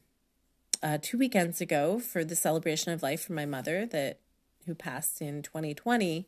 uh, 0.81 0.98
two 1.01 1.17
weekends 1.17 1.60
ago 1.60 2.00
for 2.00 2.24
the 2.24 2.36
celebration 2.38 2.93
of 2.93 3.03
life 3.03 3.25
for 3.25 3.34
my 3.34 3.45
mother 3.45 3.86
that 3.88 4.22
who 4.65 4.74
passed 4.74 5.22
in 5.22 5.41
2020. 5.41 6.25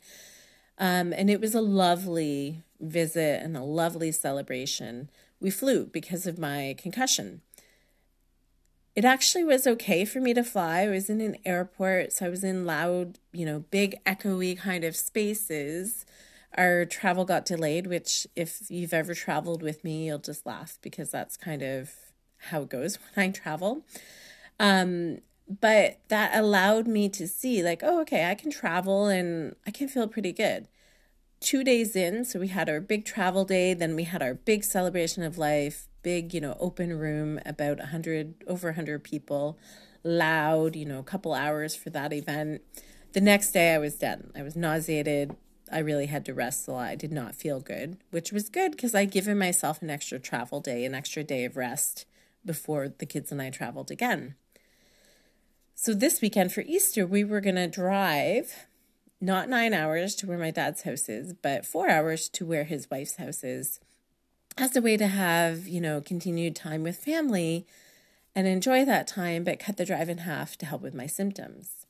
Um, 0.78 1.14
and 1.14 1.30
it 1.30 1.40
was 1.40 1.56
a 1.56 1.62
lovely 1.62 2.64
visit 2.82 3.42
and 3.42 3.56
a 3.56 3.64
lovely 3.64 4.12
celebration. 4.12 5.10
We 5.40 5.50
flew 5.50 5.86
because 5.86 6.28
of 6.28 6.38
my 6.38 6.76
concussion 6.78 7.42
it 8.98 9.06
actually 9.06 9.44
was 9.44 9.68
okay 9.68 10.06
for 10.06 10.20
me 10.20 10.34
to 10.34 10.44
fly. 10.44 10.80
I 10.80 10.88
was 10.88 11.08
in 11.08 11.22
an 11.22 11.38
airport, 11.46 12.14
so 12.14 12.26
I 12.26 12.30
was 12.30 12.44
in 12.44 12.66
loud, 12.66 13.20
you 13.32 13.46
know, 13.46 13.60
big 13.70 14.04
echoey 14.06 14.58
kind 14.58 14.84
of 14.84 14.96
spaces. 14.96 16.04
Our 16.58 16.84
travel 16.84 17.24
got 17.24 17.46
delayed, 17.46 17.86
which, 17.86 18.26
if 18.36 18.72
you've 18.72 18.96
ever 18.96 19.14
traveled 19.14 19.62
with 19.62 19.84
me, 19.84 20.08
you'll 20.08 20.18
just 20.18 20.48
laugh 20.48 20.80
because 20.82 21.12
that's 21.12 21.38
kind 21.38 21.62
of 21.62 21.92
how 22.50 22.64
it 22.64 22.70
goes 22.70 22.98
when 23.16 23.30
I 23.30 23.32
travel. 23.32 23.86
Um, 24.60 25.20
but 25.48 26.00
that 26.08 26.34
allowed 26.34 26.88
me 26.88 27.08
to 27.10 27.28
see, 27.28 27.62
like, 27.62 27.82
oh, 27.84 28.02
okay, 28.02 28.32
I 28.32 28.34
can 28.34 28.50
travel 28.50 29.06
and 29.06 29.56
I 29.68 29.70
can 29.70 29.90
feel 29.90 30.08
pretty 30.08 30.34
good. 30.34 30.70
Two 31.40 31.64
days 31.64 31.96
in, 31.96 32.26
so 32.26 32.40
we 32.40 32.48
had 32.48 32.68
our 32.68 32.82
big 32.82 33.06
travel 33.06 33.46
day, 33.46 33.76
then 33.76 33.96
we 33.96 34.06
had 34.06 34.24
our 34.24 34.34
big 34.34 34.64
celebration 34.64 35.22
of 35.22 35.38
life 35.38 35.88
big, 36.08 36.34
you 36.34 36.40
know, 36.40 36.56
open 36.62 36.98
room, 36.98 37.38
about 37.46 37.80
100, 37.80 38.46
over 38.48 38.70
100 38.70 39.04
people, 39.04 39.58
loud, 40.06 40.74
you 40.74 40.86
know, 40.86 41.00
a 41.00 41.04
couple 41.04 41.34
hours 41.34 41.76
for 41.76 41.90
that 41.90 42.14
event. 42.14 42.62
The 43.12 43.20
next 43.20 43.52
day 43.52 43.74
I 43.74 43.78
was 43.78 43.96
done. 43.96 44.32
I 44.34 44.42
was 44.42 44.56
nauseated. 44.56 45.36
I 45.70 45.80
really 45.80 46.06
had 46.06 46.24
to 46.24 46.34
rest 46.34 46.66
a 46.66 46.72
lot. 46.72 46.88
I 46.88 46.96
did 46.96 47.12
not 47.12 47.36
feel 47.36 47.60
good, 47.60 47.98
which 48.10 48.32
was 48.32 48.48
good 48.48 48.72
because 48.72 48.96
I'd 48.96 49.12
given 49.12 49.38
myself 49.38 49.82
an 49.82 49.90
extra 49.90 50.18
travel 50.18 50.62
day, 50.62 50.86
an 50.86 50.96
extra 50.96 51.26
day 51.26 51.44
of 51.44 51.58
rest 51.58 52.06
before 52.46 52.88
the 52.88 53.06
kids 53.06 53.30
and 53.34 53.42
I 53.42 53.50
traveled 53.50 53.92
again. 53.92 54.36
So 55.76 55.94
this 55.94 56.22
weekend 56.22 56.54
for 56.54 56.62
Easter, 56.62 57.06
we 57.06 57.26
were 57.26 57.42
going 57.42 57.56
to 57.56 57.68
drive 57.68 58.66
not 59.20 59.50
nine 59.50 59.74
hours 59.74 60.16
to 60.16 60.26
where 60.26 60.38
my 60.38 60.52
dad's 60.52 60.84
house 60.84 61.10
is, 61.10 61.34
but 61.34 61.66
four 61.66 61.90
hours 61.90 62.30
to 62.30 62.46
where 62.46 62.64
his 62.64 62.90
wife's 62.90 63.18
house 63.18 63.44
is 63.44 63.82
as 64.58 64.76
a 64.76 64.82
way 64.82 64.98
to 64.98 65.08
have, 65.08 65.68
you 65.68 65.80
know, 65.80 66.02
continued 66.02 66.56
time 66.56 66.84
with 66.84 66.98
family 66.98 67.66
and 68.36 68.48
enjoy 68.48 68.86
that 68.86 69.08
time, 69.08 69.44
but 69.44 69.60
cut 69.60 69.78
the 69.78 69.86
drive 69.86 70.10
in 70.10 70.20
half 70.20 70.58
to 70.58 70.66
help 70.66 70.82
with 70.82 70.94
my 70.94 71.08
symptoms. 71.08 71.86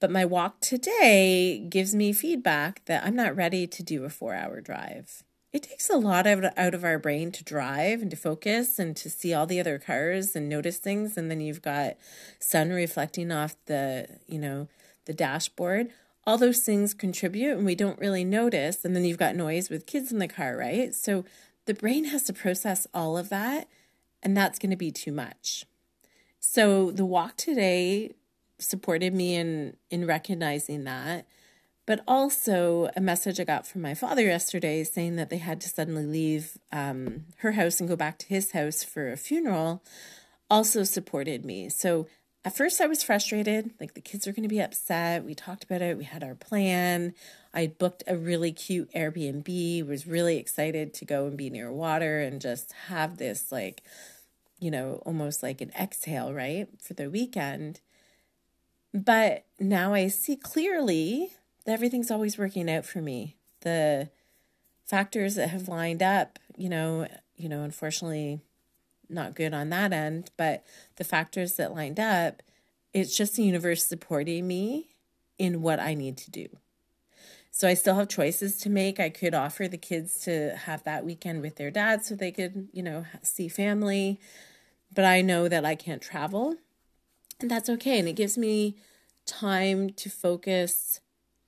But 0.00 0.10
my 0.10 0.24
walk 0.24 0.60
today 0.60 1.58
gives 1.58 1.94
me 1.94 2.12
feedback 2.12 2.84
that 2.86 3.04
I'm 3.04 3.16
not 3.16 3.36
ready 3.36 3.66
to 3.66 3.82
do 3.82 4.04
a 4.04 4.10
four 4.10 4.34
hour 4.34 4.60
drive. 4.60 5.22
It 5.52 5.62
takes 5.62 5.88
a 5.88 5.96
lot 5.96 6.26
out 6.26 6.74
of 6.74 6.84
our 6.84 6.98
brain 6.98 7.30
to 7.30 7.44
drive 7.44 8.02
and 8.02 8.10
to 8.10 8.16
focus 8.16 8.80
and 8.80 8.96
to 8.96 9.08
see 9.08 9.32
all 9.32 9.46
the 9.46 9.60
other 9.60 9.78
cars 9.78 10.34
and 10.34 10.48
notice 10.48 10.78
things. 10.78 11.16
And 11.16 11.30
then 11.30 11.40
you've 11.40 11.62
got 11.62 11.96
sun 12.40 12.70
reflecting 12.70 13.30
off 13.30 13.54
the, 13.66 14.08
you 14.26 14.38
know, 14.38 14.66
the 15.04 15.12
dashboard 15.12 15.90
all 16.26 16.38
those 16.38 16.60
things 16.60 16.94
contribute 16.94 17.56
and 17.56 17.66
we 17.66 17.74
don't 17.74 17.98
really 17.98 18.24
notice. 18.24 18.84
And 18.84 18.94
then 18.94 19.04
you've 19.04 19.18
got 19.18 19.36
noise 19.36 19.68
with 19.68 19.86
kids 19.86 20.12
in 20.12 20.18
the 20.18 20.28
car, 20.28 20.56
right? 20.56 20.94
So 20.94 21.24
the 21.66 21.74
brain 21.74 22.04
has 22.06 22.24
to 22.24 22.32
process 22.32 22.86
all 22.92 23.16
of 23.16 23.28
that, 23.30 23.68
and 24.22 24.36
that's 24.36 24.58
going 24.58 24.70
to 24.70 24.76
be 24.76 24.90
too 24.90 25.12
much. 25.12 25.64
So 26.40 26.90
the 26.90 27.06
walk 27.06 27.36
today 27.36 28.14
supported 28.58 29.12
me 29.12 29.34
in 29.34 29.76
in 29.90 30.06
recognizing 30.06 30.84
that 30.84 31.26
but 31.86 32.02
also 32.08 32.88
a 32.96 33.00
message 33.00 33.38
I 33.38 33.44
got 33.44 33.66
from 33.66 33.82
my 33.82 33.94
father 33.94 34.22
yesterday 34.22 34.84
saying 34.84 35.16
that 35.16 35.30
they 35.30 35.38
had 35.38 35.60
to 35.62 35.68
suddenly 35.68 36.06
leave 36.06 36.56
um, 36.72 37.26
her 37.38 37.52
house 37.52 37.80
and 37.80 37.88
go 37.88 37.96
back 37.96 38.18
to 38.18 38.26
his 38.26 38.52
house 38.52 38.82
for 38.82 39.12
a 39.12 39.16
funeral 39.16 39.82
also 40.50 40.84
supported 40.84 41.44
me. 41.44 41.68
So 41.68 42.06
at 42.44 42.56
first 42.56 42.80
I 42.80 42.86
was 42.86 43.02
frustrated, 43.02 43.70
like 43.80 43.94
the 43.94 44.00
kids 44.00 44.26
are 44.26 44.32
going 44.32 44.42
to 44.42 44.54
be 44.54 44.60
upset. 44.60 45.24
We 45.24 45.34
talked 45.34 45.64
about 45.64 45.82
it, 45.82 45.96
we 45.96 46.04
had 46.04 46.22
our 46.22 46.34
plan. 46.34 47.14
I 47.52 47.68
booked 47.68 48.02
a 48.06 48.16
really 48.16 48.52
cute 48.52 48.92
Airbnb, 48.92 49.86
was 49.86 50.06
really 50.06 50.36
excited 50.38 50.92
to 50.94 51.04
go 51.04 51.26
and 51.26 51.36
be 51.36 51.50
near 51.50 51.72
water 51.72 52.20
and 52.20 52.40
just 52.40 52.72
have 52.88 53.16
this 53.16 53.50
like 53.50 53.82
you 54.64 54.70
know, 54.70 55.02
almost 55.04 55.42
like 55.42 55.60
an 55.60 55.70
exhale, 55.78 56.32
right, 56.32 56.68
for 56.80 56.94
the 56.94 57.10
weekend. 57.10 57.80
But 58.94 59.44
now 59.60 59.92
I 59.92 60.08
see 60.08 60.36
clearly 60.36 61.32
that 61.66 61.72
everything's 61.72 62.10
always 62.10 62.38
working 62.38 62.70
out 62.70 62.86
for 62.86 63.02
me. 63.02 63.36
The 63.60 64.08
factors 64.86 65.34
that 65.34 65.48
have 65.50 65.68
lined 65.68 66.02
up, 66.02 66.38
you 66.56 66.70
know, 66.70 67.08
you 67.36 67.48
know, 67.48 67.62
unfortunately 67.62 68.40
not 69.08 69.34
good 69.34 69.54
on 69.54 69.70
that 69.70 69.92
end. 69.92 70.30
But 70.36 70.64
the 70.96 71.04
factors 71.04 71.54
that 71.56 71.74
lined 71.74 72.00
up, 72.00 72.42
it's 72.92 73.16
just 73.16 73.36
the 73.36 73.42
universe 73.42 73.86
supporting 73.86 74.46
me 74.46 74.88
in 75.38 75.62
what 75.62 75.80
I 75.80 75.94
need 75.94 76.16
to 76.18 76.30
do. 76.30 76.48
So 77.50 77.68
I 77.68 77.74
still 77.74 77.94
have 77.94 78.08
choices 78.08 78.58
to 78.58 78.70
make. 78.70 78.98
I 78.98 79.10
could 79.10 79.34
offer 79.34 79.68
the 79.68 79.78
kids 79.78 80.18
to 80.24 80.56
have 80.56 80.82
that 80.84 81.04
weekend 81.04 81.40
with 81.40 81.56
their 81.56 81.70
dad 81.70 82.04
so 82.04 82.14
they 82.14 82.32
could, 82.32 82.68
you 82.72 82.82
know, 82.82 83.04
see 83.22 83.48
family. 83.48 84.18
But 84.92 85.04
I 85.04 85.20
know 85.20 85.48
that 85.48 85.64
I 85.64 85.76
can't 85.76 86.02
travel. 86.02 86.56
And 87.40 87.50
that's 87.50 87.68
okay. 87.68 87.98
And 87.98 88.08
it 88.08 88.14
gives 88.14 88.36
me 88.36 88.76
time 89.24 89.90
to 89.90 90.10
focus 90.10 91.00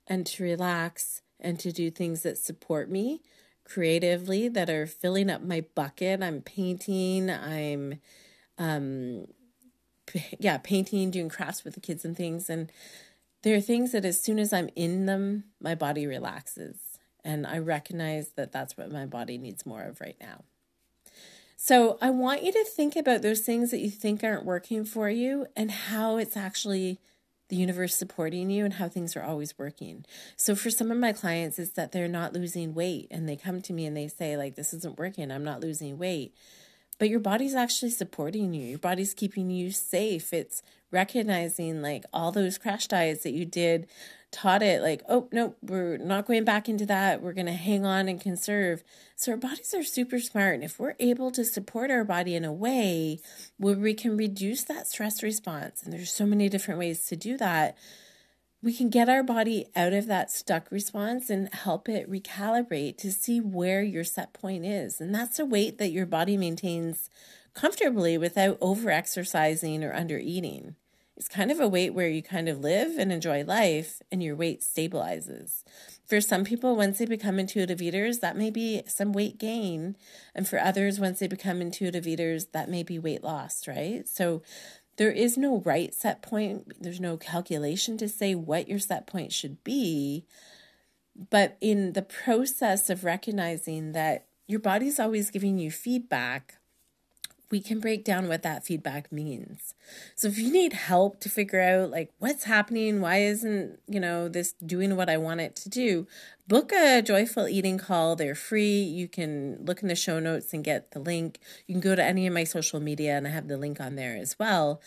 and 0.07 0.25
to 0.27 0.45
relax 0.45 1.23
and 1.41 1.59
to 1.61 1.73
do 1.73 1.91
things 1.91 2.23
that 2.23 2.39
support 2.39 2.91
me 2.91 3.21
creatively 3.67 4.49
that 4.49 4.71
are 4.71 4.87
filling 4.87 5.29
up 5.29 5.43
my 5.43 5.65
bucket. 5.75 6.23
I'm 6.23 6.41
painting, 6.41 7.31
I'm 7.31 8.01
um 8.59 9.27
yeah, 10.39 10.59
painting, 10.59 11.11
doing 11.11 11.29
crafts 11.29 11.65
with 11.65 11.75
the 11.75 11.81
kids 11.81 12.05
and 12.05 12.17
things 12.17 12.49
and 12.49 12.71
there 13.43 13.57
are 13.57 13.61
things 13.61 13.93
that 13.93 14.05
as 14.05 14.21
soon 14.21 14.39
as 14.41 14.53
I'm 14.53 14.71
in 14.75 15.07
them, 15.07 15.45
my 15.61 15.75
body 15.75 16.07
relaxes 16.07 16.99
and 17.23 17.47
I 17.47 17.59
recognize 17.59 18.31
that 18.31 18.53
that's 18.53 18.77
what 18.77 18.91
my 18.91 19.07
body 19.07 19.39
needs 19.39 19.67
more 19.67 19.83
of 19.83 20.01
right 20.01 20.17
now. 20.21 20.45
So, 21.57 21.97
I 22.03 22.11
want 22.11 22.43
you 22.43 22.53
to 22.53 22.65
think 22.65 22.97
about 22.97 23.23
those 23.23 23.41
things 23.41 23.71
that 23.71 23.81
you 23.81 23.91
think 23.91 24.23
aren't 24.23 24.45
working 24.45 24.85
for 24.85 25.09
you 25.09 25.47
and 25.57 25.71
how 25.71 26.19
it's 26.19 26.37
actually 26.37 27.01
the 27.49 27.57
universe 27.57 27.95
supporting 27.95 28.51
you 28.51 28.65
and 28.65 28.75
how 28.75 28.89
things 28.89 29.17
are 29.17 29.23
always 29.23 29.59
working. 29.59 30.05
So 30.37 30.55
for 30.55 30.71
some 30.71 30.91
of 30.91 30.99
my 30.99 31.13
clients 31.13 31.59
it's 31.59 31.71
that 31.73 31.93
they're 31.93 32.09
not 32.09 32.33
losing 32.33 32.75
weight 32.75 33.09
and 33.11 33.29
they 33.29 33.37
come 33.37 33.63
to 33.63 33.73
me 33.73 33.87
and 33.87 33.97
they 33.97 34.09
say 34.09 34.37
like 34.37 34.57
this 34.57 34.75
isn't 34.75 34.99
working, 34.99 35.31
I'm 35.31 35.45
not 35.45 35.61
losing 35.61 35.99
weight. 35.99 36.35
But 36.99 37.11
your 37.11 37.21
body's 37.21 37.55
actually 37.55 37.91
supporting 37.91 38.55
you. 38.55 38.67
Your 38.67 38.79
body's 38.79 39.15
keeping 39.15 39.51
you 39.51 39.71
safe. 39.71 40.33
It's 40.33 40.63
recognizing 40.91 41.83
like 41.83 42.05
all 42.13 42.33
those 42.33 42.59
crash 42.59 42.87
diets 42.87 43.23
that 43.25 43.33
you 43.33 43.45
did 43.45 43.87
taught 44.33 44.63
it 44.63 44.83
like, 44.83 45.03
oh, 45.09 45.29
no, 45.33 45.55
we're 45.63 45.99
not 45.99 46.27
going 46.27 46.45
back 46.45 46.69
into 46.69 46.87
that. 46.87 47.23
We're 47.23 47.33
going 47.33 47.47
to 47.47 47.53
hang 47.53 47.87
on 47.87 48.09
and 48.09 48.21
conserve. 48.21 48.83
So 49.15 49.33
our 49.33 49.39
bodies 49.39 49.73
are 49.75 49.83
super 49.83 50.19
smart. 50.21 50.55
And 50.55 50.65
if 50.65 50.79
we're 50.79 50.95
able 50.99 51.31
to 51.33 51.45
support 51.45 51.91
our 51.91 52.05
body 52.05 52.35
in 52.35 52.45
a 52.45 52.53
way 52.53 53.21
where 53.57 53.77
we 53.77 53.95
can 53.95 54.17
reduce 54.17 54.65
that 54.65 54.87
stress 54.89 55.23
response, 55.23 55.83
and 55.83 55.93
there's 55.93 56.13
so 56.13 56.27
many 56.27 56.49
different 56.49 56.79
ways 56.79 57.07
to 57.09 57.17
do 57.17 57.37
that, 57.39 57.77
we 58.67 58.75
can 58.75 58.91
get 58.91 59.09
our 59.09 59.23
body 59.23 59.65
out 59.77 59.93
of 59.93 60.09
that 60.09 60.29
stuck 60.29 60.73
response 60.73 61.31
and 61.31 61.55
help 61.55 61.89
it 61.89 62.11
recalibrate 62.11 62.99
to 62.99 63.13
see 63.13 63.41
where 63.41 63.81
your 63.81 64.03
set 64.03 64.33
point 64.33 64.67
is. 64.67 65.01
And 65.01 65.15
that's 65.15 65.39
a 65.39 65.45
weight 65.45 65.79
that 65.79 65.93
your 65.93 66.05
body 66.05 66.37
maintains 66.37 67.09
comfortably 67.55 68.19
without 68.19 68.59
over 68.61 68.91
exercising 68.91 69.85
or 69.85 69.95
under 69.95 70.19
eating. 70.19 70.75
It's 71.17 71.29
kind 71.29 71.53
of 71.53 71.61
a 71.61 71.69
weight 71.69 71.95
where 71.95 72.09
you 72.09 72.25
kind 72.25 72.49
of 72.49 72.59
live 72.59 72.99
and 72.99 73.13
enjoy 73.13 73.45
life 73.45 74.03
and 74.11 74.21
your 74.21 74.35
weight 74.35 74.63
stabilizes. 74.63 75.63
For 76.05 76.21
some 76.21 76.45
people, 76.45 76.77
once 76.77 76.99
they 76.99 77.07
become 77.07 77.39
intuitive 77.39 77.81
eaters, 77.81 78.19
that 78.19 78.37
may 78.37 78.51
be 78.51 78.83
some 78.87 79.13
weight 79.13 79.39
gain. 79.39 79.97
And 80.35 80.47
for 80.47 80.59
others, 80.59 81.01
once 81.01 81.21
they 81.21 81.27
become 81.27 81.63
intuitive 81.63 82.07
eaters, 82.07 82.47
that 82.47 82.69
may 82.69 82.83
be 82.83 82.99
weight 82.99 83.25
loss, 83.25 83.67
right? 83.67 84.07
So 84.07 84.43
there 84.97 85.11
is 85.11 85.37
no 85.37 85.61
right 85.61 85.95
set 85.95 86.23
point. 86.23 86.83
There's 86.83 87.01
no 87.01 87.17
calculation 87.17 87.99
to 87.99 88.09
say 88.09 88.35
what 88.35 88.69
your 88.69 88.79
set 88.79 89.07
point 89.07 89.33
should 89.33 89.63
be. 89.63 90.25
But 91.31 91.57
in 91.61 91.93
the 91.93 92.03
process 92.03 92.91
of 92.91 93.05
recognizing 93.05 93.93
that 93.93 94.27
your 94.47 94.61
body's 94.61 95.01
always 95.01 95.31
giving 95.31 95.59
you 95.59 95.71
feedback, 95.71 96.56
we 97.51 97.61
can 97.61 97.79
break 97.79 98.05
down 98.05 98.29
what 98.29 98.43
that 98.43 98.65
feedback 98.65 99.13
means. 99.13 99.75
So 100.17 100.29
if 100.29 100.39
you 100.39 100.51
need 100.51 100.73
help 100.73 101.21
to 101.21 101.29
figure 101.29 101.61
out 101.61 101.91
like 101.91 102.13
what's 102.19 102.45
happening, 102.45 103.01
why 103.01 103.19
isn't, 103.19 103.79
you 103.87 104.01
know, 104.01 104.29
this 104.29 104.53
doing 104.55 104.97
what 104.97 105.09
I 105.09 105.17
want 105.17 105.41
it 105.41 105.55
to 105.57 105.69
do, 105.69 106.09
book 106.49 106.73
a 106.73 107.03
joyful 107.03 107.49
eating 107.49 107.79
call. 107.79 108.17
They're 108.17 108.35
free. 108.35 108.83
You 108.83 109.07
can 109.07 109.65
look 109.65 109.83
in 109.83 109.89
the 109.89 109.95
show 109.95 110.19
notes 110.19 110.53
and 110.53 110.65
get 110.65 110.91
the 110.91 110.99
link. 110.99 111.39
You 111.67 111.75
can 111.75 111.81
go 111.81 111.95
to 111.95 112.05
any 112.05 112.27
of 112.27 112.35
my 112.35 112.45
social 112.45 112.81
media 112.81 113.17
and 113.17 113.27
I 113.27 113.31
have 113.31 113.47
the 113.47 113.57
link 113.57 113.81
on 113.81 113.95
there 113.95 114.17
as 114.17 114.37
well. 114.39 114.81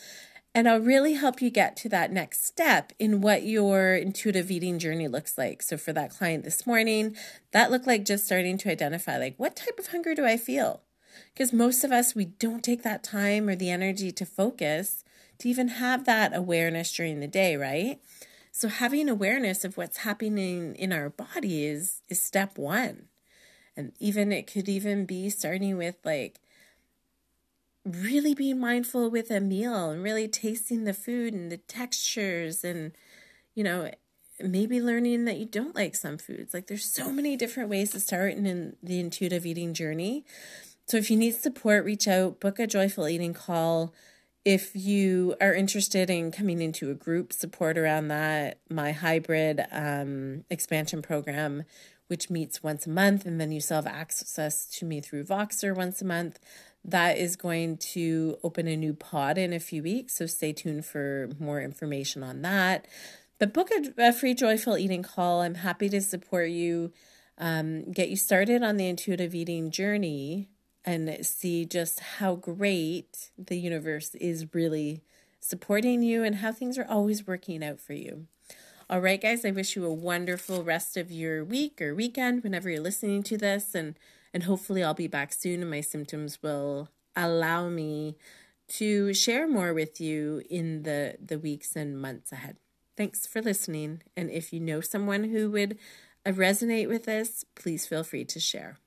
And 0.53 0.67
I'll 0.67 0.79
really 0.79 1.13
help 1.13 1.41
you 1.41 1.51
get 1.51 1.77
to 1.77 1.89
that 1.89 2.11
next 2.11 2.43
step 2.45 2.91
in 2.99 3.21
what 3.21 3.43
your 3.43 3.93
intuitive 3.93 4.49
eating 4.51 4.79
journey 4.79 5.07
looks 5.07 5.37
like. 5.37 5.61
So 5.61 5.77
for 5.77 5.93
that 5.93 6.09
client 6.09 6.43
this 6.43 6.67
morning, 6.67 7.15
that 7.51 7.71
looked 7.71 7.87
like 7.87 8.03
just 8.03 8.25
starting 8.25 8.57
to 8.57 8.71
identify 8.71 9.17
like 9.17 9.35
what 9.37 9.55
type 9.55 9.79
of 9.79 9.87
hunger 9.87 10.15
do 10.15 10.25
I 10.25 10.35
feel? 10.35 10.81
Because 11.33 11.53
most 11.53 11.83
of 11.83 11.91
us, 11.91 12.15
we 12.15 12.25
don't 12.25 12.63
take 12.63 12.83
that 12.83 13.03
time 13.03 13.49
or 13.49 13.55
the 13.55 13.69
energy 13.69 14.11
to 14.11 14.25
focus 14.25 15.03
to 15.39 15.49
even 15.49 15.69
have 15.69 16.05
that 16.05 16.35
awareness 16.35 16.93
during 16.93 17.19
the 17.19 17.27
day, 17.27 17.55
right? 17.55 17.99
So 18.51 18.67
having 18.67 19.07
awareness 19.07 19.63
of 19.63 19.77
what's 19.77 19.97
happening 19.97 20.75
in 20.75 20.91
our 20.91 21.09
body 21.09 21.65
is, 21.65 22.01
is 22.09 22.21
step 22.21 22.57
one. 22.57 23.05
And 23.77 23.93
even 23.99 24.31
it 24.31 24.51
could 24.51 24.67
even 24.67 25.05
be 25.05 25.29
starting 25.29 25.77
with 25.77 25.95
like 26.03 26.41
really 27.85 28.33
being 28.33 28.59
mindful 28.59 29.09
with 29.09 29.31
a 29.31 29.39
meal 29.39 29.89
and 29.89 30.03
really 30.03 30.27
tasting 30.27 30.83
the 30.83 30.93
food 30.93 31.33
and 31.33 31.51
the 31.51 31.57
textures 31.57 32.63
and 32.63 32.91
you 33.55 33.63
know 33.63 33.89
maybe 34.41 34.81
learning 34.81 35.25
that 35.25 35.37
you 35.37 35.45
don't 35.45 35.75
like 35.75 35.95
some 35.95 36.17
foods 36.17 36.53
like 36.53 36.67
there's 36.67 36.85
so 36.85 37.11
many 37.11 37.35
different 37.35 37.69
ways 37.69 37.91
to 37.91 37.99
start 37.99 38.33
in 38.33 38.75
the 38.83 38.99
intuitive 38.99 39.45
eating 39.45 39.73
journey 39.73 40.25
so 40.89 40.97
if 40.97 41.11
you 41.11 41.17
need 41.17 41.35
support, 41.35 41.85
reach 41.85 42.07
out, 42.07 42.39
book 42.39 42.57
a 42.57 42.65
joyful 42.65 43.07
eating 43.07 43.35
call. 43.35 43.93
If 44.43 44.75
you 44.75 45.35
are 45.39 45.53
interested 45.53 46.09
in 46.09 46.31
coming 46.31 46.63
into 46.63 46.89
a 46.89 46.95
group 46.95 47.31
support 47.31 47.77
around 47.77 48.07
that, 48.07 48.57
my 48.71 48.91
hybrid 48.91 49.63
um, 49.71 50.45
expansion 50.49 51.03
program, 51.03 51.63
which 52.07 52.31
meets 52.31 52.63
once 52.63 52.87
a 52.87 52.89
month, 52.89 53.27
and 53.27 53.39
then 53.39 53.51
you 53.51 53.61
still 53.61 53.75
have 53.75 53.85
access 53.85 54.65
to 54.79 54.85
me 54.85 54.99
through 54.99 55.25
Voxer 55.25 55.75
once 55.75 56.01
a 56.01 56.05
month. 56.05 56.39
That 56.83 57.19
is 57.19 57.35
going 57.35 57.77
to 57.93 58.39
open 58.41 58.67
a 58.67 58.75
new 58.75 58.95
pod 58.95 59.37
in 59.37 59.53
a 59.53 59.59
few 59.59 59.83
weeks, 59.83 60.15
so 60.15 60.25
stay 60.25 60.53
tuned 60.53 60.87
for 60.87 61.29
more 61.37 61.61
information 61.61 62.23
on 62.23 62.41
that. 62.41 62.87
But 63.37 63.53
book 63.53 63.69
a, 63.69 64.07
a 64.07 64.11
free 64.11 64.33
joyful 64.33 64.75
eating 64.75 65.03
call. 65.03 65.41
I'm 65.41 65.55
happy 65.55 65.87
to 65.89 66.01
support 66.01 66.49
you, 66.49 66.91
um, 67.37 67.91
get 67.91 68.09
you 68.09 68.15
started 68.15 68.63
on 68.63 68.77
the 68.77 68.87
intuitive 68.87 69.35
eating 69.35 69.69
journey 69.69 70.49
and 70.85 71.25
see 71.25 71.65
just 71.65 71.99
how 71.99 72.35
great 72.35 73.31
the 73.37 73.57
universe 73.57 74.15
is 74.15 74.53
really 74.53 75.03
supporting 75.39 76.01
you 76.01 76.23
and 76.23 76.37
how 76.37 76.51
things 76.51 76.77
are 76.77 76.87
always 76.87 77.25
working 77.27 77.63
out 77.63 77.79
for 77.79 77.93
you. 77.93 78.27
All 78.89 79.01
right, 79.01 79.21
guys, 79.21 79.45
I 79.45 79.51
wish 79.51 79.75
you 79.75 79.85
a 79.85 79.93
wonderful 79.93 80.63
rest 80.63 80.97
of 80.97 81.11
your 81.11 81.43
week 81.43 81.79
or 81.79 81.93
weekend 81.93 82.43
whenever 82.43 82.69
you're 82.69 82.81
listening 82.81 83.23
to 83.23 83.37
this 83.37 83.75
and 83.75 83.95
and 84.33 84.43
hopefully 84.43 84.83
I'll 84.83 84.93
be 84.93 85.07
back 85.07 85.33
soon 85.33 85.61
and 85.61 85.71
my 85.71 85.81
symptoms 85.81 86.41
will 86.41 86.89
allow 87.15 87.67
me 87.69 88.15
to 88.69 89.13
share 89.13 89.47
more 89.47 89.73
with 89.73 90.01
you 90.01 90.41
in 90.49 90.83
the 90.83 91.17
the 91.23 91.37
weeks 91.37 91.75
and 91.75 92.01
months 92.01 92.31
ahead. 92.31 92.57
Thanks 92.97 93.27
for 93.27 93.41
listening 93.41 94.01
and 94.17 94.31
if 94.31 94.51
you 94.51 94.59
know 94.59 94.81
someone 94.81 95.25
who 95.25 95.51
would 95.51 95.77
resonate 96.25 96.87
with 96.87 97.05
this, 97.05 97.45
please 97.55 97.85
feel 97.85 98.03
free 98.03 98.25
to 98.25 98.39
share. 98.39 98.77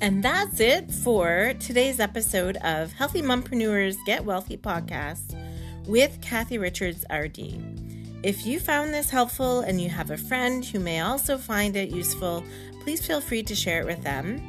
And 0.00 0.22
that's 0.22 0.60
it 0.60 0.92
for 0.92 1.54
today's 1.58 1.98
episode 1.98 2.56
of 2.58 2.92
Healthy 2.92 3.20
Mompreneurs 3.20 3.96
Get 4.06 4.24
Wealthy 4.24 4.56
podcast 4.56 5.36
with 5.88 6.20
Cathy 6.22 6.56
Richards, 6.56 7.04
RD. 7.12 7.60
If 8.22 8.46
you 8.46 8.60
found 8.60 8.94
this 8.94 9.10
helpful 9.10 9.60
and 9.60 9.80
you 9.80 9.88
have 9.88 10.12
a 10.12 10.16
friend 10.16 10.64
who 10.64 10.78
may 10.78 11.00
also 11.00 11.36
find 11.36 11.74
it 11.74 11.90
useful, 11.90 12.44
please 12.82 13.04
feel 13.04 13.20
free 13.20 13.42
to 13.42 13.56
share 13.56 13.80
it 13.80 13.86
with 13.86 14.00
them. 14.04 14.40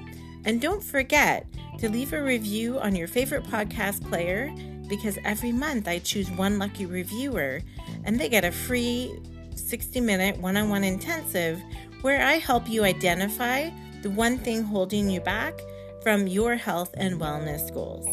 And 0.46 0.62
don't 0.62 0.84
forget 0.84 1.48
to 1.80 1.90
leave 1.90 2.14
a 2.14 2.22
review 2.22 2.80
on 2.80 2.96
your 2.96 3.08
favorite 3.08 3.44
podcast 3.46 4.08
player 4.08 4.54
because 4.88 5.18
every 5.26 5.52
month 5.52 5.88
I 5.88 5.98
choose 5.98 6.30
one 6.30 6.60
lucky 6.60 6.86
reviewer 6.86 7.62
and 8.04 8.20
they 8.20 8.30
get 8.30 8.46
a 8.46 8.52
free 8.52 9.20
60 9.56 10.00
minute 10.00 10.38
one 10.38 10.58
on 10.58 10.70
one 10.70 10.84
intensive 10.84 11.60
where 12.02 12.22
I 12.22 12.34
help 12.34 12.70
you 12.70 12.84
identify 12.84 13.72
the 14.02 14.10
one 14.10 14.38
thing 14.38 14.64
holding 14.64 15.10
you 15.10 15.22
back 15.22 15.60
from 16.02 16.28
your 16.28 16.56
health 16.56 16.94
and 16.98 17.20
wellness 17.20 17.74
goals. 17.74 18.08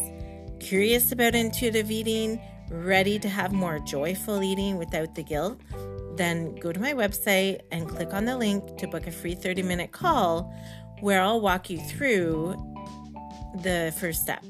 Curious 0.61 1.13
about 1.13 1.35
intuitive 1.35 1.91
eating? 1.91 2.41
Ready 2.71 3.19
to 3.21 3.29
have 3.29 3.53
more 3.53 3.79
joyful 3.79 4.43
eating 4.43 4.79
without 4.79 5.15
the 5.15 5.23
guilt? 5.23 5.61
Then 6.17 6.55
go 6.57 6.73
to 6.73 6.81
my 6.81 6.95
website 6.95 7.61
and 7.71 7.89
click 7.89 8.13
on 8.13 8.25
the 8.25 8.37
link 8.37 8.79
to 8.79 8.89
book 8.89 9.07
a 9.07 9.13
free 9.13 9.35
30 9.35 9.63
minute 9.63 9.93
call 9.93 10.53
where 11.01 11.21
I'll 11.21 11.41
walk 11.41 11.71
you 11.71 11.79
through 11.79 12.57
the 13.63 13.95
first 13.99 14.23
step. 14.23 14.43